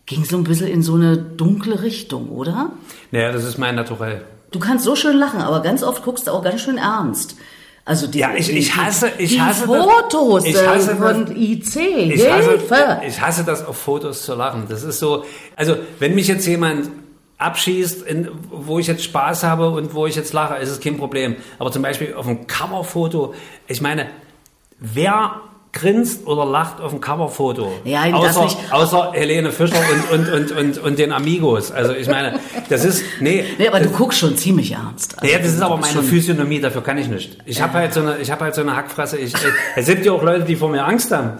Ging 0.06 0.24
so 0.26 0.38
ein 0.38 0.44
bisschen 0.44 0.68
in 0.68 0.84
so 0.84 0.94
eine 0.94 1.18
dunkle 1.18 1.82
Richtung, 1.82 2.30
oder? 2.30 2.74
Naja, 3.10 3.32
das 3.32 3.46
ist 3.46 3.58
mein 3.58 3.74
Naturell. 3.74 4.22
Du 4.52 4.60
kannst 4.60 4.86
so 4.86 4.96
schön 4.96 5.18
lachen, 5.18 5.42
aber 5.42 5.64
ganz 5.64 5.82
oft 5.82 6.04
guckst 6.04 6.28
du 6.28 6.32
auch 6.34 6.44
ganz 6.44 6.62
schön 6.62 6.78
ernst. 6.78 7.36
Also 7.84 8.06
die, 8.06 8.20
ja, 8.20 8.36
ich, 8.36 8.56
ich 8.56 8.76
hasse, 8.76 9.12
ich 9.18 9.32
die 9.32 9.42
hasse 9.42 9.66
Fotos 9.66 10.44
das, 10.44 10.54
ich 10.54 10.68
hasse 10.68 10.96
von 10.96 11.26
das, 11.26 11.36
IC. 11.36 11.76
Ich 12.14 12.32
hasse, 12.32 12.60
ich 13.08 13.20
hasse 13.20 13.44
das 13.44 13.66
auf 13.66 13.76
Fotos 13.76 14.22
zu 14.22 14.36
lachen. 14.36 14.68
Das 14.70 14.84
ist 14.84 15.00
so, 15.00 15.26
also 15.56 15.78
wenn 15.98 16.14
mich 16.14 16.28
jetzt 16.28 16.46
jemand 16.46 16.92
abschießt, 17.40 18.04
in, 18.04 18.30
wo 18.52 18.80
ich 18.80 18.88
jetzt 18.88 19.04
Spaß 19.04 19.44
habe 19.44 19.70
und 19.70 19.94
wo 19.96 20.06
ich 20.06 20.16
jetzt 20.16 20.34
lache, 20.34 20.56
ist 20.58 20.70
es 20.70 20.80
kein 20.80 20.98
Problem. 20.98 21.38
Aber 21.58 21.72
zum 21.72 21.82
Beispiel 21.82 22.14
auf 22.14 22.28
einem 22.28 22.46
Coverfoto, 22.46 23.34
ich 23.68 23.82
meine, 23.82 24.08
wer 24.80 25.42
grinst 25.72 26.26
oder 26.26 26.46
lacht 26.46 26.82
auf 26.82 26.92
dem 26.92 27.00
Coverfoto. 27.00 27.72
Ja, 27.84 28.04
außer, 28.12 28.48
außer 28.72 29.12
Helene 29.14 29.52
Fischer 29.52 29.80
und, 30.12 30.28
und, 30.28 30.34
und, 30.34 30.52
und, 30.52 30.78
und 30.80 31.00
den 31.00 31.12
Amigos. 31.12 31.72
Also 31.72 31.94
ich 31.94 32.08
meine, 32.08 32.40
das 32.70 32.84
ist, 32.84 33.04
nee. 33.20 33.46
Nee, 33.58 33.68
aber 33.68 33.80
du 33.80 33.90
guckst 33.90 34.20
schon 34.20 34.36
ziemlich 34.36 34.72
ernst. 34.72 35.18
Also, 35.20 35.32
ja, 35.32 35.40
das 35.40 35.54
ist 35.54 35.62
aber 35.62 35.78
meine 35.78 35.94
schon. 35.94 36.04
Physiognomie, 36.04 36.60
dafür 36.60 36.84
kann 36.84 36.98
ich 36.98 37.08
nicht. 37.08 37.38
Ich 37.46 37.58
ja. 37.58 37.64
habe 37.64 37.74
halt 37.76 37.94
so 37.94 38.02
eine, 38.02 38.18
ich 38.18 38.32
habe 38.32 38.46
halt 38.46 38.56
so 38.56 38.62
eine 38.62 38.76
Hackfresse. 38.76 39.18
Ich, 39.18 39.34
ich, 39.34 39.42
es 39.76 39.86
gibt 39.86 40.06
ja 40.06 40.12
auch 40.12 40.24
Leute, 40.24 40.44
die 40.44 40.56
vor 40.56 40.70
mir 40.70 40.84
Angst 40.84 41.12
haben. 41.12 41.40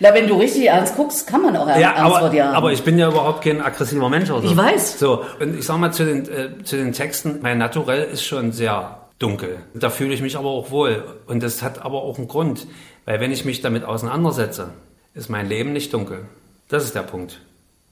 Na, 0.00 0.14
wenn 0.14 0.26
du 0.26 0.38
richtig 0.38 0.66
ernst 0.66 0.96
guckst, 0.96 1.26
kann 1.26 1.42
man 1.42 1.56
auch 1.56 1.68
ja, 1.68 1.90
Angst 1.90 2.00
aber, 2.02 2.20
vor 2.20 2.30
dir 2.30 2.46
haben. 2.46 2.54
Aber 2.54 2.72
ich 2.72 2.82
bin 2.82 2.98
ja 2.98 3.08
überhaupt 3.08 3.42
kein 3.44 3.60
aggressiver 3.60 4.08
Mensch 4.08 4.30
oder 4.30 4.42
so. 4.42 4.48
Ich 4.48 4.56
weiß. 4.56 4.98
So, 4.98 5.24
und 5.40 5.58
ich 5.58 5.64
sag 5.64 5.78
mal 5.78 5.92
zu 5.92 6.04
den, 6.04 6.28
äh, 6.28 6.62
zu 6.64 6.76
den 6.76 6.92
Texten, 6.92 7.38
mein 7.42 7.58
Naturell 7.58 8.04
ist 8.04 8.24
schon 8.24 8.52
sehr 8.52 8.98
dunkel. 9.18 9.58
Da 9.74 9.90
fühle 9.90 10.14
ich 10.14 10.22
mich 10.22 10.36
aber 10.36 10.48
auch 10.48 10.70
wohl. 10.70 11.04
Und 11.26 11.42
das 11.42 11.62
hat 11.62 11.84
aber 11.84 12.02
auch 12.02 12.18
einen 12.18 12.28
Grund. 12.28 12.66
Weil 13.04 13.20
wenn 13.20 13.32
ich 13.32 13.44
mich 13.44 13.60
damit 13.60 13.84
auseinandersetze, 13.84 14.70
ist 15.14 15.28
mein 15.28 15.48
Leben 15.48 15.72
nicht 15.72 15.92
dunkel. 15.92 16.26
Das 16.68 16.84
ist 16.84 16.94
der 16.94 17.02
Punkt. 17.02 17.40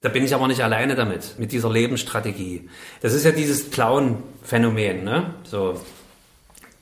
Da 0.02 0.10
bin 0.10 0.24
ich 0.24 0.34
aber 0.34 0.46
nicht 0.46 0.62
alleine 0.62 0.94
damit, 0.94 1.38
mit 1.38 1.52
dieser 1.52 1.70
Lebensstrategie. 1.70 2.68
Das 3.00 3.14
ist 3.14 3.24
ja 3.24 3.32
dieses 3.32 3.70
Clown-Phänomen, 3.70 5.02
ne? 5.02 5.34
So, 5.44 5.80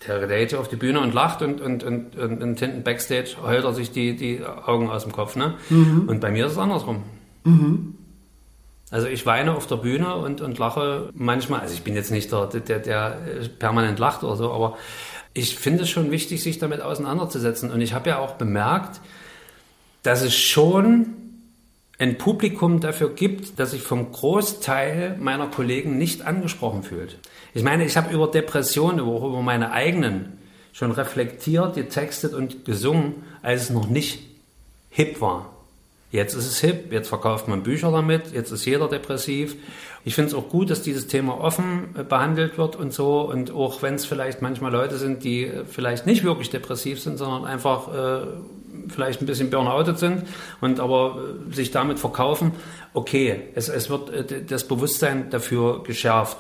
der 0.07 0.27
geht 0.27 0.55
auf 0.55 0.69
die 0.69 0.77
Bühne 0.77 1.01
und 1.01 1.15
lacht 1.15 1.43
und, 1.43 1.61
und, 1.61 1.83
und, 1.83 2.17
und, 2.17 2.43
und 2.43 2.59
hinten 2.59 2.83
Backstage 2.83 3.37
heult 3.43 3.65
er 3.65 3.73
sich 3.73 3.91
die, 3.91 4.17
die 4.17 4.45
Augen 4.45 4.91
aus 4.91 5.05
dem 5.05 5.13
Kopf. 5.13 5.37
Ne? 5.37 5.55
Mhm. 5.71 6.09
Und 6.09 6.21
bei 6.21 6.31
mir 6.31 6.47
ist 6.47 6.53
es 6.53 6.59
andersrum. 6.59 7.03
Mhm. 7.45 7.95
Also 8.91 9.09
ich 9.09 9.27
weine 9.27 9.57
auf 9.57 9.67
der 9.67 9.77
Bühne 9.77 10.15
und, 10.17 10.41
und 10.41 10.59
lache 10.59 11.11
manchmal, 11.15 11.61
also 11.61 11.75
ich 11.75 11.83
bin 11.83 11.95
jetzt 11.95 12.11
nicht 12.11 12.31
der, 12.31 12.47
der, 12.47 12.79
der 12.79 13.19
permanent 13.59 13.99
lacht 13.99 14.23
oder 14.23 14.37
so, 14.37 14.53
aber 14.53 14.77
ich 15.33 15.57
finde 15.57 15.83
es 15.83 15.91
schon 15.91 16.11
wichtig, 16.11 16.43
sich 16.43 16.59
damit 16.59 16.81
auseinanderzusetzen. 16.81 17.73
Und 17.73 17.81
ich 17.81 17.93
habe 17.93 18.11
ja 18.11 18.19
auch 18.19 18.35
bemerkt, 18.35 19.01
dass 20.05 20.23
es 20.23 20.35
schon 20.37 21.24
ein 21.99 22.19
Publikum 22.19 22.81
dafür 22.81 23.11
gibt, 23.11 23.59
dass 23.59 23.71
sich 23.71 23.83
vom 23.83 24.11
Großteil 24.11 25.17
meiner 25.19 25.47
Kollegen 25.47 25.97
nicht 25.97 26.23
angesprochen 26.23 26.83
fühlt. 26.83 27.19
Ich 27.55 27.63
meine, 27.63 27.85
ich 27.85 27.97
habe 27.97 28.13
über 28.13 28.27
Depressionen, 28.27 28.99
über, 28.99 29.43
meine 29.43 29.71
eigenen 29.71 30.39
schon 30.73 30.91
reflektiert, 30.91 31.77
getextet 31.77 32.35
und 32.35 32.65
gesungen, 32.65 33.23
als 33.43 33.65
es 33.65 33.71
noch 33.71 33.89
nicht 33.89 34.21
hip 34.91 35.21
war. 35.21 35.51
Jetzt 36.11 36.35
ist 36.35 36.47
es 36.47 36.61
hip, 36.61 36.93
jetzt 36.93 37.09
verkauft 37.09 37.49
man 37.49 37.63
Bücher 37.63 37.91
damit, 37.91 38.33
jetzt 38.33 38.51
ist 38.53 38.65
jeder 38.65 38.89
depressiv. 38.89 39.57
Ich 40.05 40.15
finde 40.15 40.29
es 40.29 40.35
auch 40.35 40.49
gut, 40.49 40.71
dass 40.71 40.83
dieses 40.83 41.07
Thema 41.07 41.41
offen 41.41 41.95
äh, 41.97 42.05
behandelt 42.05 42.59
wird 42.59 42.77
und 42.77 42.93
so. 42.93 43.23
Und 43.23 43.51
auch 43.51 43.83
wenn 43.83 43.95
es 43.95 44.05
vielleicht 44.05 44.43
manchmal 44.43 44.71
Leute 44.71 44.97
sind, 44.97 45.25
die 45.25 45.47
äh, 45.47 45.65
vielleicht 45.65 46.07
nicht 46.07 46.23
wirklich 46.23 46.51
depressiv 46.51 47.01
sind, 47.01 47.17
sondern 47.17 47.45
einfach 47.45 47.89
äh, 47.89 48.27
vielleicht 48.89 49.23
ein 49.23 49.27
bisschen 49.27 49.51
burnoutet 49.51 49.99
sind 49.99 50.25
und 50.61 50.81
aber 50.81 51.19
äh, 51.51 51.55
sich 51.55 51.71
damit 51.71 51.99
verkaufen, 51.99 52.53
okay, 52.93 53.43
es, 53.55 53.69
es 53.69 53.91
wird 53.91 54.11
äh, 54.11 54.45
das 54.45 54.67
Bewusstsein 54.67 55.31
dafür 55.31 55.83
geschärft. 55.83 56.39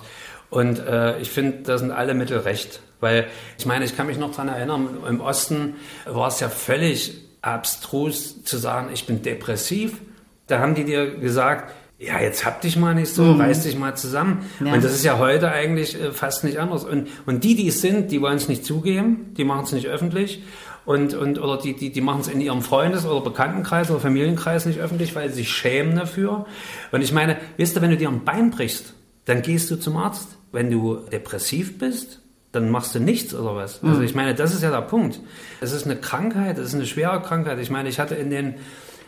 Und 0.50 0.78
äh, 0.78 1.18
ich 1.18 1.30
finde, 1.30 1.58
da 1.64 1.78
sind 1.78 1.90
alle 1.90 2.14
Mittel 2.14 2.38
recht. 2.38 2.80
Weil 3.00 3.26
ich 3.58 3.66
meine, 3.66 3.84
ich 3.84 3.96
kann 3.96 4.06
mich 4.06 4.18
noch 4.18 4.30
daran 4.30 4.48
erinnern, 4.48 4.88
im 5.08 5.20
Osten 5.20 5.74
war 6.06 6.28
es 6.28 6.40
ja 6.40 6.48
völlig 6.48 7.20
abstrus 7.42 8.42
zu 8.44 8.56
sagen, 8.56 8.88
ich 8.92 9.06
bin 9.06 9.22
depressiv. 9.22 9.98
Da 10.46 10.60
haben 10.60 10.74
die 10.74 10.84
dir 10.84 11.16
gesagt, 11.16 11.72
ja, 11.98 12.20
jetzt 12.20 12.44
hab 12.44 12.60
dich 12.60 12.76
mal 12.76 12.94
nicht 12.94 13.12
so, 13.12 13.22
mhm. 13.22 13.40
reiß 13.40 13.62
dich 13.62 13.76
mal 13.76 13.96
zusammen. 13.96 14.48
Ja. 14.64 14.74
Und 14.74 14.84
das 14.84 14.92
ist 14.92 15.04
ja 15.04 15.18
heute 15.18 15.50
eigentlich 15.50 16.00
äh, 16.00 16.12
fast 16.12 16.44
nicht 16.44 16.58
anders. 16.58 16.84
Und, 16.84 17.08
und 17.26 17.44
die, 17.44 17.54
die 17.54 17.68
es 17.68 17.80
sind, 17.80 18.10
die 18.10 18.20
wollen 18.20 18.36
es 18.36 18.48
nicht 18.48 18.64
zugeben, 18.64 19.34
die 19.36 19.44
machen 19.44 19.64
es 19.64 19.72
nicht 19.72 19.86
öffentlich. 19.86 20.42
Und, 20.86 21.14
und, 21.14 21.40
oder 21.40 21.56
die, 21.56 21.74
die, 21.74 21.90
die 21.90 22.00
machen 22.00 22.20
es 22.20 22.28
in 22.28 22.40
ihrem 22.40 22.60
Freundes- 22.60 23.06
oder 23.06 23.22
Bekanntenkreis 23.22 23.90
oder 23.90 24.00
Familienkreis 24.00 24.66
nicht 24.66 24.80
öffentlich, 24.80 25.14
weil 25.14 25.30
sie 25.30 25.36
sich 25.36 25.50
schämen 25.50 25.96
dafür. 25.96 26.46
Und 26.92 27.02
ich 27.02 27.12
meine, 27.12 27.38
wisst 27.56 27.76
ihr, 27.76 27.82
wenn 27.82 27.90
du 27.90 27.96
dir 27.96 28.08
ein 28.08 28.24
Bein 28.24 28.50
brichst, 28.50 28.92
dann 29.24 29.42
gehst 29.42 29.70
du 29.70 29.76
zum 29.76 29.96
Arzt. 29.96 30.36
Wenn 30.52 30.70
du 30.70 30.96
depressiv 31.10 31.78
bist, 31.78 32.20
dann 32.52 32.70
machst 32.70 32.94
du 32.94 33.00
nichts 33.00 33.34
oder 33.34 33.56
was. 33.56 33.82
Also 33.82 33.98
mhm. 33.98 34.04
ich 34.04 34.14
meine, 34.14 34.34
das 34.34 34.54
ist 34.54 34.62
ja 34.62 34.70
der 34.70 34.82
Punkt. 34.82 35.20
Es 35.60 35.72
ist 35.72 35.86
eine 35.86 35.96
Krankheit, 35.96 36.58
es 36.58 36.68
ist 36.68 36.74
eine 36.74 36.86
schwere 36.86 37.20
Krankheit. 37.22 37.58
Ich 37.58 37.70
meine, 37.70 37.88
ich 37.88 37.98
hatte 37.98 38.14
in 38.14 38.30
den 38.30 38.54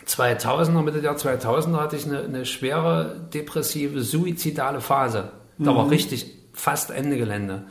2000er, 0.08 0.82
Mitte 0.82 1.02
der 1.02 1.16
2000er 1.16 1.78
hatte 1.78 1.96
ich 1.96 2.06
eine, 2.06 2.22
eine 2.22 2.46
schwere 2.46 3.28
depressive, 3.32 4.02
suizidale 4.02 4.80
Phase. 4.80 5.30
Da 5.58 5.72
mhm. 5.72 5.76
war 5.76 5.90
richtig 5.90 6.32
fast 6.52 6.90
Ende 6.90 7.16
Gelände. 7.18 7.64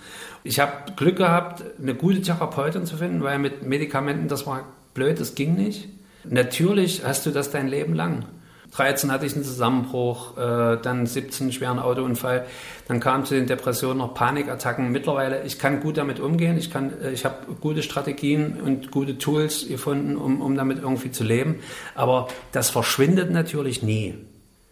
Ich 0.45 0.59
habe 0.59 0.91
Glück 0.95 1.17
gehabt, 1.17 1.63
eine 1.81 1.95
gute 1.95 2.21
Therapeutin 2.21 2.85
zu 2.85 2.97
finden, 2.97 3.23
weil 3.23 3.39
mit 3.39 3.63
Medikamenten, 3.63 4.27
das 4.27 4.45
war 4.45 4.63
blöd, 4.93 5.19
das 5.19 5.33
ging 5.33 5.55
nicht. 5.55 5.89
Natürlich 6.23 7.03
hast 7.03 7.25
du 7.25 7.31
das 7.31 7.49
dein 7.49 7.67
Leben 7.67 7.95
lang. 7.95 8.25
13 8.71 9.11
hatte 9.11 9.25
ich 9.25 9.33
einen 9.33 9.43
Zusammenbruch, 9.43 10.37
äh, 10.37 10.77
dann 10.79 11.07
17 11.07 11.51
schweren 11.51 11.79
Autounfall, 11.79 12.45
dann 12.87 12.99
kam 12.99 13.25
zu 13.25 13.33
den 13.33 13.47
Depressionen 13.47 13.97
noch 13.97 14.13
Panikattacken. 14.13 14.91
Mittlerweile, 14.91 15.43
ich 15.45 15.57
kann 15.57 15.79
gut 15.79 15.97
damit 15.97 16.19
umgehen, 16.19 16.59
ich, 16.59 16.71
kann, 16.71 16.93
äh, 17.01 17.09
ich 17.11 17.25
habe 17.25 17.53
gute 17.59 17.81
Strategien 17.81 18.61
und 18.61 18.91
gute 18.91 19.17
Tools 19.17 19.67
gefunden, 19.67 20.15
um, 20.15 20.41
um 20.41 20.55
damit 20.55 20.77
irgendwie 20.79 21.09
zu 21.09 21.23
leben. 21.23 21.55
Aber 21.95 22.27
das 22.51 22.69
verschwindet 22.69 23.31
natürlich 23.31 23.81
nie. 23.81 24.13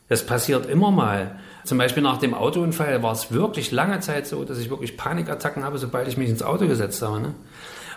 Das 0.08 0.24
passiert 0.24 0.68
immer 0.68 0.92
mal. 0.92 1.40
Zum 1.66 1.78
Beispiel 1.78 2.04
nach 2.04 2.18
dem 2.18 2.34
Autounfall 2.34 3.04
war 3.04 3.14
es 3.14 3.32
wirklich 3.32 3.72
lange 3.72 4.00
Zeit 4.02 4.28
so, 4.28 4.44
dass 4.44 4.58
ich 4.58 4.70
wirklich 4.70 4.98
Panikattacken 4.98 5.64
habe, 5.64 5.78
sobald 5.78 6.08
ich 6.08 6.18
mich 6.18 6.30
ins 6.30 6.44
Auto 6.44 6.68
gesetzt 6.68 7.02
habe. 7.02 7.22
Ne? 7.22 7.34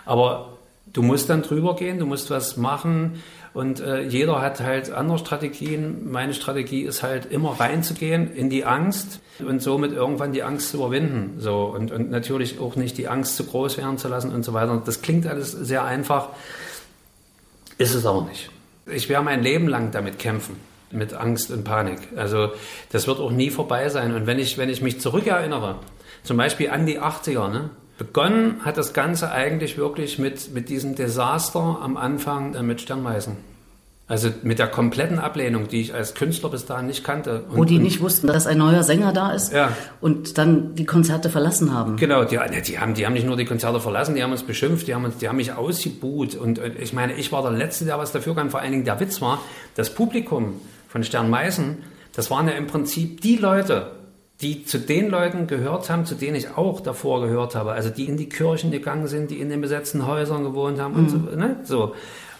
Aber 0.05 0.53
du 0.93 1.01
musst 1.01 1.29
dann 1.29 1.41
drüber 1.41 1.75
gehen, 1.75 1.99
du 1.99 2.05
musst 2.05 2.29
was 2.29 2.55
machen. 2.55 3.21
Und 3.53 3.79
äh, 3.79 4.01
jeder 4.03 4.41
hat 4.41 4.61
halt 4.61 4.91
andere 4.91 5.17
Strategien. 5.17 6.09
Meine 6.11 6.33
Strategie 6.33 6.83
ist 6.83 7.03
halt 7.03 7.25
immer 7.25 7.59
reinzugehen 7.59 8.31
in 8.31 8.49
die 8.49 8.63
Angst 8.65 9.19
und 9.39 9.61
somit 9.61 9.91
irgendwann 9.91 10.31
die 10.31 10.43
Angst 10.43 10.69
zu 10.69 10.77
überwinden. 10.77 11.35
So 11.39 11.65
und, 11.65 11.91
und 11.91 12.09
natürlich 12.09 12.59
auch 12.59 12.75
nicht 12.75 12.97
die 12.97 13.07
Angst 13.07 13.35
zu 13.35 13.45
groß 13.45 13.77
werden 13.77 13.97
zu 13.97 14.07
lassen 14.07 14.33
und 14.33 14.43
so 14.43 14.53
weiter. 14.53 14.81
Das 14.85 15.01
klingt 15.01 15.25
alles 15.27 15.51
sehr 15.51 15.83
einfach, 15.83 16.29
ist 17.77 17.95
es 17.95 18.05
aber 18.05 18.21
nicht. 18.23 18.49
Ich 18.85 19.09
werde 19.09 19.25
mein 19.25 19.41
Leben 19.43 19.67
lang 19.67 19.91
damit 19.91 20.19
kämpfen 20.19 20.55
mit 20.91 21.13
Angst 21.13 21.51
und 21.51 21.63
Panik. 21.63 21.99
Also 22.15 22.51
das 22.91 23.07
wird 23.07 23.19
auch 23.19 23.31
nie 23.31 23.49
vorbei 23.49 23.89
sein. 23.89 24.13
Und 24.13 24.27
wenn 24.27 24.39
ich, 24.39 24.57
wenn 24.57 24.69
ich 24.69 24.81
mich 24.81 24.99
zurückerinnere, 25.01 25.75
zum 26.23 26.37
Beispiel 26.37 26.69
an 26.69 26.85
die 26.85 26.99
80er, 26.99 27.49
ne? 27.49 27.69
Begonnen 27.97 28.63
hat 28.63 28.77
das 28.77 28.93
Ganze 28.93 29.31
eigentlich 29.31 29.77
wirklich 29.77 30.19
mit, 30.19 30.53
mit 30.53 30.69
diesem 30.69 30.93
Desaster 30.93 31.79
am 31.81 31.97
Anfang 31.97 32.53
äh, 32.53 32.61
mit 32.61 32.79
Sternmeisen. 32.79 33.37
Also 34.09 34.29
mit 34.41 34.57
der 34.57 34.67
kompletten 34.67 35.19
Ablehnung, 35.19 35.67
die 35.67 35.81
ich 35.81 35.93
als 35.93 36.13
Künstler 36.13 36.49
bis 36.49 36.65
dahin 36.65 36.87
nicht 36.87 37.03
kannte. 37.03 37.43
Und, 37.49 37.57
Wo 37.57 37.63
die 37.65 37.77
nicht 37.77 37.99
wussten, 37.99 38.27
dass 38.27 38.47
ein 38.47 38.57
neuer 38.57 38.83
Sänger 38.83 39.11
da 39.11 39.31
ist 39.31 39.51
ja. 39.51 39.73
und 39.99 40.37
dann 40.37 40.75
die 40.75 40.85
Konzerte 40.85 41.29
verlassen 41.29 41.73
haben. 41.73 41.97
Genau, 41.97 42.23
die, 42.23 42.39
die, 42.65 42.79
haben, 42.79 42.93
die 42.93 43.05
haben 43.05 43.13
nicht 43.13 43.25
nur 43.25 43.35
die 43.35 43.43
Konzerte 43.43 43.81
verlassen, 43.81 44.15
die 44.15 44.23
haben 44.23 44.31
uns 44.31 44.43
beschimpft, 44.43 44.87
die 44.87 44.95
haben, 44.95 45.03
uns, 45.03 45.17
die 45.17 45.27
haben 45.27 45.35
mich 45.35 45.51
ausgebuht. 45.51 46.35
Und, 46.35 46.57
und 46.59 46.79
ich 46.79 46.93
meine, 46.93 47.15
ich 47.15 47.33
war 47.33 47.41
der 47.41 47.51
Letzte, 47.51 47.83
der 47.83 47.97
was 47.97 48.13
dafür 48.13 48.33
kann. 48.33 48.49
Vor 48.49 48.61
allen 48.61 48.71
Dingen 48.71 48.85
der 48.85 48.97
Witz 49.01 49.19
war, 49.19 49.41
das 49.75 49.93
Publikum 49.93 50.61
von 50.87 51.03
Sternmeisen, 51.03 51.83
das 52.13 52.31
waren 52.31 52.47
ja 52.47 52.53
im 52.53 52.67
Prinzip 52.67 53.21
die 53.21 53.35
Leute, 53.35 53.91
die 54.41 54.65
zu 54.65 54.79
den 54.79 55.09
Leuten 55.09 55.47
gehört 55.47 55.89
haben, 55.89 56.05
zu 56.05 56.15
denen 56.15 56.35
ich 56.35 56.57
auch 56.57 56.79
davor 56.79 57.21
gehört 57.21 57.55
habe. 57.55 57.71
Also 57.71 57.89
die 57.89 58.05
in 58.05 58.17
die 58.17 58.29
Kirchen 58.29 58.71
gegangen 58.71 59.07
sind, 59.07 59.31
die 59.31 59.39
in 59.39 59.49
den 59.49 59.61
besetzten 59.61 60.05
Häusern 60.05 60.43
gewohnt 60.43 60.79
haben 60.79 60.93
mhm. 60.93 60.99
und 60.99 61.09
so, 61.09 61.17
ne? 61.35 61.55
so. 61.63 61.95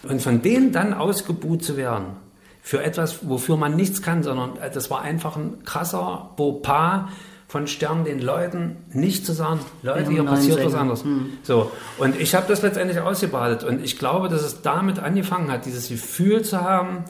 Und 0.08 0.22
von 0.22 0.42
denen 0.42 0.72
dann 0.72 0.94
ausgebuht 0.94 1.64
zu 1.64 1.76
werden, 1.76 2.16
für 2.62 2.82
etwas, 2.82 3.28
wofür 3.28 3.56
man 3.56 3.76
nichts 3.76 4.02
kann, 4.02 4.22
sondern 4.22 4.58
äh, 4.58 4.70
das 4.70 4.90
war 4.90 5.00
einfach 5.02 5.36
ein 5.36 5.64
krasser 5.64 6.30
Bopa 6.36 7.08
von 7.48 7.66
Sternen 7.66 8.04
den 8.04 8.20
Leuten 8.20 8.76
nicht 8.92 9.24
zu 9.24 9.32
sagen, 9.32 9.60
Leute, 9.82 10.10
hier 10.10 10.22
passiert 10.24 10.62
was 10.64 10.74
anderes. 10.74 11.02
Mhm. 11.02 11.38
So. 11.42 11.72
Und 11.96 12.20
ich 12.20 12.34
habe 12.34 12.44
das 12.46 12.60
letztendlich 12.60 13.00
ausgebadet 13.00 13.64
und 13.64 13.82
ich 13.82 13.98
glaube, 13.98 14.28
dass 14.28 14.42
es 14.42 14.60
damit 14.60 14.98
angefangen 14.98 15.50
hat, 15.50 15.64
dieses 15.64 15.88
Gefühl 15.88 16.42
zu 16.42 16.60
haben, 16.60 17.04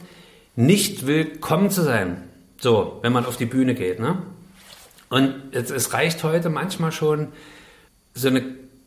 nicht 0.58 1.06
willkommen 1.06 1.70
zu 1.70 1.82
sein. 1.82 2.24
So, 2.60 2.98
wenn 3.02 3.12
man 3.12 3.24
auf 3.24 3.36
die 3.36 3.46
Bühne 3.46 3.74
geht, 3.74 4.00
ne? 4.00 4.18
Und 5.08 5.34
es, 5.52 5.70
es 5.70 5.92
reicht 5.92 6.24
heute 6.24 6.50
manchmal 6.50 6.90
schon 6.90 7.28
so 8.12 8.26
eine 8.26 8.42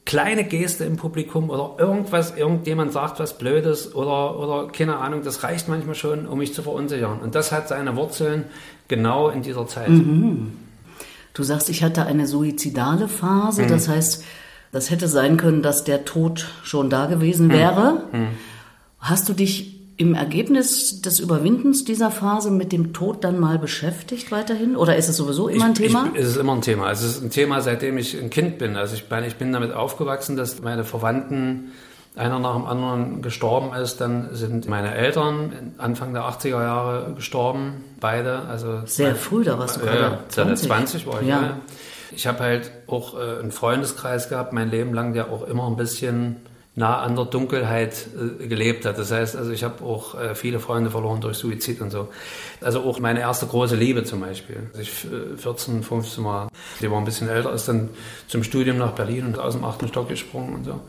kleine 0.06 0.44
Geste 0.44 0.84
im 0.84 0.98
Publikum 0.98 1.50
oder 1.50 1.76
irgendwas, 1.80 2.36
irgendjemand 2.36 2.92
sagt 2.92 3.22
was 3.22 3.38
Blödes 3.38 3.96
oder, 3.96 4.38
oder 4.38 4.68
keine 4.68 4.98
Ahnung, 4.98 5.22
das 5.24 5.44
reicht 5.44 5.70
manchmal 5.70 5.96
schon, 5.96 6.28
um 6.28 6.40
mich 6.40 6.54
zu 6.54 6.62
verunsichern. 6.62 7.20
Und 7.20 7.36
das 7.36 7.54
hat 7.54 7.70
seine 7.70 7.96
Wurzeln 7.96 8.44
genau 8.90 9.30
in 9.30 9.42
dieser 9.42 9.66
Zeit. 9.66 9.88
Mhm. 9.88 10.52
Du 11.34 11.44
sagst, 11.44 11.70
ich 11.70 11.84
hatte 11.84 12.06
eine 12.06 12.28
suizidale 12.28 13.08
Phase, 13.08 13.64
mhm. 13.64 13.68
das 13.70 13.88
heißt, 13.88 14.26
das 14.74 14.90
hätte 14.90 15.08
sein 15.08 15.38
können, 15.38 15.62
dass 15.62 15.86
der 15.86 16.04
Tod 16.04 16.50
schon 16.64 16.90
da 16.90 17.06
gewesen 17.06 17.48
mhm. 17.48 17.54
wäre. 17.54 18.04
Mhm. 18.12 18.28
Hast 19.00 19.30
du 19.30 19.34
dich 19.34 19.81
im 20.02 20.16
Ergebnis 20.16 21.02
des 21.02 21.20
Überwindens 21.20 21.86
dieser 21.86 22.10
Phase 22.10 22.50
mit 22.50 22.72
dem 22.72 22.92
Tod 22.92 23.24
dann 23.24 23.40
mal 23.40 23.60
beschäftigt 23.60 24.32
weiterhin? 24.32 24.76
Oder 24.76 24.96
ist 24.96 25.08
es 25.08 25.18
sowieso 25.18 25.48
immer 25.48 25.66
ein 25.66 25.76
Thema? 25.76 26.10
Ich, 26.16 26.22
es 26.22 26.30
ist 26.30 26.38
immer 26.38 26.54
ein 26.54 26.62
Thema. 26.62 26.88
Also 26.88 27.06
es 27.06 27.18
ist 27.18 27.24
ein 27.24 27.30
Thema, 27.30 27.62
seitdem 27.62 28.00
ich 28.00 28.20
ein 28.20 28.32
Kind 28.32 28.58
bin. 28.58 28.78
Also 28.78 28.96
ich 28.96 29.08
bin, 29.08 29.24
ich 29.24 29.36
bin 29.36 29.54
damit 29.54 29.74
aufgewachsen, 29.74 30.36
dass 30.36 30.60
meine 30.64 30.84
Verwandten 30.86 31.72
einer 32.16 32.40
nach 32.40 32.56
dem 32.56 32.66
anderen 32.66 33.22
gestorben 33.22 33.76
ist. 33.76 34.02
Dann 34.02 34.30
sind 34.34 34.68
meine 34.68 34.96
Eltern 34.96 35.76
Anfang 35.78 36.14
der 36.14 36.24
80er 36.24 36.50
Jahre 36.50 37.14
gestorben, 37.14 37.84
beide. 38.00 38.40
Also 38.50 38.82
Sehr 38.86 39.10
mein, 39.10 39.16
früh, 39.18 39.44
da 39.44 39.60
warst 39.60 39.78
du 39.78 39.82
gerade 39.82 40.00
ja, 40.00 40.20
20. 40.30 40.68
20 40.68 41.06
war 41.06 41.22
ich. 41.22 41.28
Ja. 41.28 41.42
ja. 41.42 41.58
Ich 42.12 42.26
habe 42.26 42.40
halt 42.40 42.72
auch 42.88 43.14
äh, 43.14 43.40
einen 43.40 43.52
Freundeskreis 43.52 44.30
gehabt, 44.30 44.52
mein 44.52 44.72
Leben 44.72 44.96
lang, 44.96 45.14
der 45.14 45.32
auch 45.32 45.48
immer 45.48 45.68
ein 45.68 45.78
bisschen 45.78 46.38
nah 46.76 47.02
an 47.02 47.16
der 47.16 47.26
Dunkelheit 47.26 48.08
äh, 48.42 48.48
gelebt 48.48 48.86
hat. 48.86 48.98
Das 48.98 49.12
heißt, 49.12 49.36
also 49.36 49.52
ich 49.52 49.64
habe 49.64 49.84
auch 49.84 50.20
äh, 50.20 50.36
viele 50.36 50.60
Freunde 50.60 50.90
verloren 50.90 51.20
durch 51.20 51.38
Suizid 51.38 51.82
und 51.82 51.92
so. 51.92 52.10
Also 52.62 52.82
auch 52.82 53.00
meine 53.00 53.20
erste 53.20 53.46
große 53.46 53.76
Liebe 53.76 54.04
zum 54.04 54.22
Beispiel. 54.22 54.70
Als 54.74 54.82
ich 54.82 55.06
äh, 55.06 55.38
14, 55.38 55.84
15 55.84 56.24
war, 56.24 56.50
die 56.80 56.90
war 56.90 56.98
ein 56.98 57.06
bisschen 57.06 57.28
älter, 57.28 57.52
ist 57.54 57.68
dann 57.68 57.90
zum 58.28 58.44
Studium 58.44 58.78
nach 58.78 58.92
Berlin 58.92 59.26
und 59.26 59.40
aus 59.40 59.54
dem 59.54 59.66
achten 59.66 59.88
Stock 59.88 60.08
gesprungen 60.08 60.56
und 60.56 60.64
so. 60.64 60.80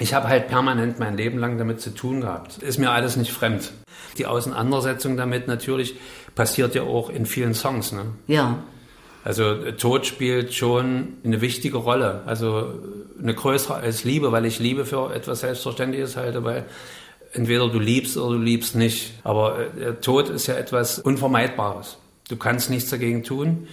Ich 0.00 0.14
habe 0.14 0.28
halt 0.28 0.48
permanent 0.48 0.98
mein 0.98 1.16
Leben 1.16 1.38
lang 1.38 1.58
damit 1.58 1.80
zu 1.80 1.90
tun 1.90 2.20
gehabt. 2.20 2.58
Ist 2.58 2.78
mir 2.78 2.90
alles 2.90 3.16
nicht 3.16 3.32
fremd. 3.32 3.72
Die 4.16 4.26
Auseinandersetzung 4.26 5.16
damit 5.16 5.48
natürlich 5.48 5.96
passiert 6.34 6.74
ja 6.74 6.82
auch 6.82 7.10
in 7.10 7.26
vielen 7.26 7.54
Songs. 7.54 7.92
Ne? 7.92 8.02
Ja. 8.26 8.58
Also 9.28 9.72
Tod 9.72 10.06
spielt 10.06 10.54
schon 10.54 11.18
eine 11.22 11.42
wichtige 11.42 11.76
Rolle, 11.76 12.22
also 12.24 12.72
eine 13.20 13.34
größere 13.34 13.74
als 13.74 14.02
Liebe, 14.02 14.32
weil 14.32 14.46
ich 14.46 14.58
Liebe 14.58 14.86
für 14.86 15.14
etwas 15.14 15.40
Selbstverständliches 15.40 16.16
halte, 16.16 16.44
weil 16.44 16.64
entweder 17.34 17.68
du 17.68 17.78
liebst 17.78 18.16
oder 18.16 18.38
du 18.38 18.42
liebst 18.42 18.74
nicht. 18.74 19.12
Aber 19.24 19.58
äh, 19.78 19.96
Tod 20.00 20.30
ist 20.30 20.46
ja 20.46 20.54
etwas 20.54 20.98
Unvermeidbares. 20.98 21.98
Du 22.30 22.36
kannst 22.36 22.70
nichts 22.70 22.88
dagegen 22.88 23.22
tun. 23.22 23.68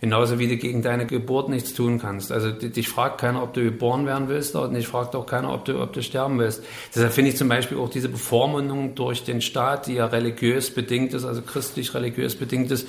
Genauso 0.00 0.38
wie 0.38 0.46
du 0.46 0.56
gegen 0.56 0.82
deine 0.82 1.06
Geburt 1.06 1.48
nichts 1.48 1.72
tun 1.72 1.98
kannst. 1.98 2.30
Also 2.30 2.50
dich 2.50 2.88
fragt 2.88 3.18
keiner, 3.18 3.42
ob 3.42 3.54
du 3.54 3.62
geboren 3.62 4.06
werden 4.06 4.28
willst 4.28 4.54
und 4.54 4.74
dich 4.74 4.86
fragt 4.86 5.14
auch 5.14 5.24
keiner, 5.24 5.54
ob 5.54 5.64
du, 5.64 5.80
ob 5.80 5.94
du 5.94 6.02
sterben 6.02 6.38
willst. 6.38 6.62
Deshalb 6.94 7.12
finde 7.12 7.30
ich 7.30 7.36
zum 7.36 7.48
Beispiel 7.48 7.78
auch 7.78 7.88
diese 7.88 8.10
Bevormundung 8.10 8.94
durch 8.94 9.24
den 9.24 9.40
Staat, 9.40 9.86
die 9.86 9.94
ja 9.94 10.06
religiös 10.06 10.70
bedingt 10.70 11.14
ist, 11.14 11.24
also 11.24 11.40
christlich-religiös 11.40 12.36
bedingt 12.36 12.70
ist, 12.72 12.88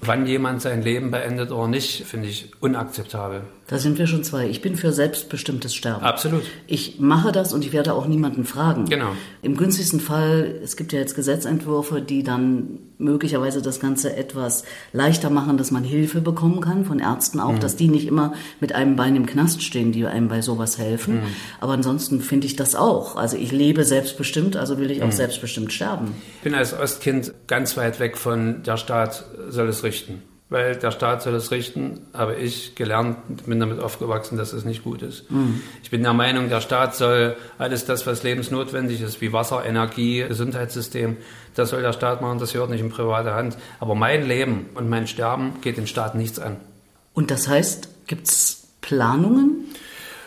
wann 0.00 0.26
jemand 0.26 0.62
sein 0.62 0.82
Leben 0.82 1.10
beendet 1.10 1.50
oder 1.50 1.68
nicht, 1.68 2.04
finde 2.04 2.28
ich 2.28 2.50
unakzeptabel. 2.60 3.42
Da 3.66 3.78
sind 3.78 3.98
wir 3.98 4.06
schon 4.06 4.22
zwei. 4.24 4.46
Ich 4.46 4.60
bin 4.60 4.76
für 4.76 4.92
selbstbestimmtes 4.92 5.74
Sterben. 5.74 6.04
Absolut. 6.04 6.42
Ich 6.66 7.00
mache 7.00 7.32
das 7.32 7.54
und 7.54 7.64
ich 7.64 7.72
werde 7.72 7.94
auch 7.94 8.06
niemanden 8.06 8.44
fragen. 8.44 8.84
Genau. 8.84 9.12
Im 9.40 9.56
günstigsten 9.56 10.00
Fall, 10.00 10.60
es 10.62 10.76
gibt 10.76 10.92
ja 10.92 10.98
jetzt 10.98 11.14
Gesetzentwürfe, 11.14 12.02
die 12.02 12.22
dann 12.22 12.78
möglicherweise 12.98 13.62
das 13.62 13.80
Ganze 13.80 14.16
etwas 14.16 14.64
leichter 14.92 15.30
machen, 15.30 15.56
dass 15.56 15.70
man 15.70 15.82
Hilfe 15.82 16.20
bekommen 16.20 16.60
kann, 16.60 16.84
von 16.84 17.00
Ärzten 17.00 17.40
auch, 17.40 17.52
mhm. 17.52 17.60
dass 17.60 17.76
die 17.76 17.88
nicht 17.88 18.06
immer 18.06 18.34
mit 18.60 18.74
einem 18.74 18.96
Bein 18.96 19.16
im 19.16 19.26
Knast 19.26 19.62
stehen, 19.62 19.92
die 19.92 20.06
einem 20.06 20.28
bei 20.28 20.42
sowas 20.42 20.78
helfen. 20.78 21.16
Mhm. 21.16 21.26
Aber 21.60 21.72
ansonsten 21.72 22.20
finde 22.20 22.46
ich 22.46 22.56
das 22.56 22.74
auch. 22.74 23.16
Also 23.16 23.36
ich 23.36 23.50
lebe 23.50 23.84
selbstbestimmt, 23.84 24.56
also 24.56 24.78
will 24.78 24.90
ich 24.90 25.02
auch 25.02 25.06
mhm. 25.06 25.12
selbstbestimmt 25.12 25.72
sterben. 25.72 26.14
Ich 26.36 26.42
bin 26.42 26.54
als 26.54 26.78
Ostkind 26.78 27.32
ganz 27.46 27.76
weit 27.76 27.98
weg 27.98 28.16
von 28.16 28.62
der 28.62 28.76
Staat 28.76 29.24
soll 29.48 29.63
es 29.68 29.82
richten 29.82 30.22
weil 30.50 30.76
der 30.76 30.90
Staat 30.90 31.22
soll 31.22 31.34
es 31.34 31.50
richten, 31.50 32.02
habe 32.12 32.36
ich 32.36 32.74
gelernt, 32.74 33.46
bin 33.46 33.58
damit 33.60 33.80
aufgewachsen, 33.80 34.36
dass 34.36 34.52
es 34.52 34.64
nicht 34.64 34.84
gut 34.84 35.02
ist. 35.02 35.30
Mhm. 35.30 35.62
Ich 35.82 35.90
bin 35.90 36.02
der 36.02 36.12
Meinung, 36.12 36.48
der 36.48 36.60
Staat 36.60 36.94
soll 36.94 37.36
alles 37.58 37.86
das, 37.86 38.06
was 38.06 38.22
lebensnotwendig 38.22 39.00
ist, 39.00 39.20
wie 39.20 39.32
Wasser, 39.32 39.64
Energie, 39.64 40.24
Gesundheitssystem, 40.28 41.16
das 41.54 41.70
soll 41.70 41.82
der 41.82 41.92
Staat 41.92 42.20
machen, 42.20 42.38
das 42.38 42.52
gehört 42.52 42.70
nicht 42.70 42.80
in 42.80 42.90
private 42.90 43.34
Hand. 43.34 43.56
Aber 43.80 43.94
mein 43.94 44.28
Leben 44.28 44.66
und 44.74 44.88
mein 44.88 45.06
Sterben 45.06 45.60
geht 45.62 45.76
den 45.76 45.86
Staat 45.86 46.14
nichts 46.14 46.38
an. 46.38 46.56
Und 47.14 47.30
das 47.30 47.48
heißt, 47.48 48.06
gibt 48.06 48.28
es 48.28 48.68
Planungen? 48.80 49.64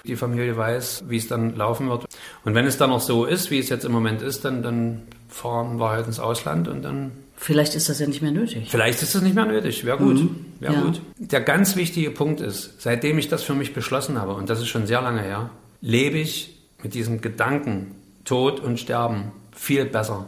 Die 0.05 0.15
Familie 0.15 0.57
weiß, 0.57 1.05
wie 1.09 1.17
es 1.17 1.27
dann 1.27 1.55
laufen 1.55 1.89
wird. 1.89 2.05
Und 2.43 2.55
wenn 2.55 2.65
es 2.65 2.77
dann 2.77 2.89
noch 2.89 3.01
so 3.01 3.25
ist, 3.25 3.51
wie 3.51 3.59
es 3.59 3.69
jetzt 3.69 3.85
im 3.85 3.91
Moment 3.91 4.21
ist, 4.21 4.45
dann, 4.45 4.63
dann 4.63 5.03
fahren 5.29 5.79
wir 5.79 5.89
halt 5.89 6.07
ins 6.07 6.19
Ausland 6.19 6.67
und 6.67 6.81
dann 6.81 7.11
Vielleicht 7.39 7.75
ist 7.75 7.87
das 7.87 7.99
ja 7.99 8.07
nicht 8.07 8.21
mehr 8.21 8.31
nötig. 8.31 8.67
Vielleicht 8.69 9.01
ist 9.01 9.13
das 9.13 9.21
nicht 9.21 9.35
mehr 9.35 9.45
nötig. 9.45 9.85
Wäre 9.85 9.97
gut. 9.97 10.15
Mhm. 10.15 10.45
Wäre 10.59 10.73
ja. 10.73 10.81
gut. 10.81 11.01
Der 11.17 11.39
ganz 11.39 11.75
wichtige 11.75 12.09
Punkt 12.09 12.41
ist, 12.41 12.81
seitdem 12.81 13.19
ich 13.19 13.29
das 13.29 13.43
für 13.43 13.53
mich 13.53 13.73
beschlossen 13.73 14.19
habe, 14.19 14.33
und 14.33 14.49
das 14.49 14.59
ist 14.59 14.67
schon 14.67 14.87
sehr 14.87 15.01
lange 15.01 15.21
her, 15.21 15.51
lebe 15.79 16.17
ich 16.17 16.57
mit 16.81 16.95
diesem 16.95 17.21
Gedanken 17.21 17.95
Tod 18.25 18.59
und 18.59 18.79
Sterben 18.79 19.31
viel 19.55 19.85
besser. 19.85 20.25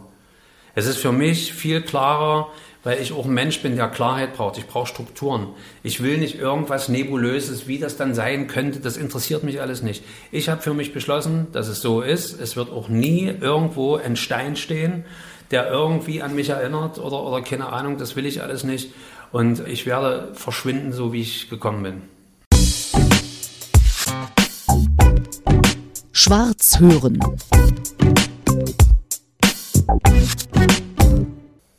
Es 0.75 0.85
ist 0.85 0.99
für 0.99 1.11
mich 1.11 1.51
viel 1.51 1.81
klarer, 1.81 2.51
weil 2.83 3.01
ich 3.01 3.11
auch 3.11 3.25
ein 3.25 3.33
Mensch 3.33 3.61
bin, 3.61 3.75
der 3.75 3.89
Klarheit 3.89 4.35
braucht. 4.35 4.57
Ich 4.57 4.67
brauche 4.67 4.87
Strukturen. 4.87 5.47
Ich 5.83 6.01
will 6.01 6.17
nicht 6.17 6.39
irgendwas 6.39 6.89
Nebulöses, 6.89 7.67
wie 7.67 7.79
das 7.79 7.97
dann 7.97 8.13
sein 8.13 8.47
könnte. 8.47 8.79
Das 8.79 8.95
interessiert 8.95 9.43
mich 9.43 9.59
alles 9.59 9.81
nicht. 9.81 10.03
Ich 10.31 10.47
habe 10.47 10.61
für 10.61 10.73
mich 10.73 10.93
beschlossen, 10.93 11.47
dass 11.51 11.67
es 11.67 11.81
so 11.81 12.01
ist. 12.01 12.39
Es 12.39 12.55
wird 12.55 12.69
auch 12.69 12.87
nie 12.87 13.25
irgendwo 13.25 13.95
ein 13.95 14.15
Stein 14.15 14.55
stehen, 14.55 15.03
der 15.51 15.69
irgendwie 15.69 16.21
an 16.21 16.35
mich 16.35 16.49
erinnert 16.49 16.99
oder, 16.99 17.23
oder 17.23 17.41
keine 17.41 17.71
Ahnung, 17.71 17.97
das 17.97 18.15
will 18.15 18.25
ich 18.25 18.41
alles 18.41 18.63
nicht. 18.63 18.93
Und 19.31 19.67
ich 19.67 19.85
werde 19.85 20.33
verschwinden, 20.33 20.91
so 20.91 21.13
wie 21.13 21.21
ich 21.21 21.49
gekommen 21.49 21.83
bin. 21.83 22.01
Schwarz 26.11 26.79
hören. 26.79 27.19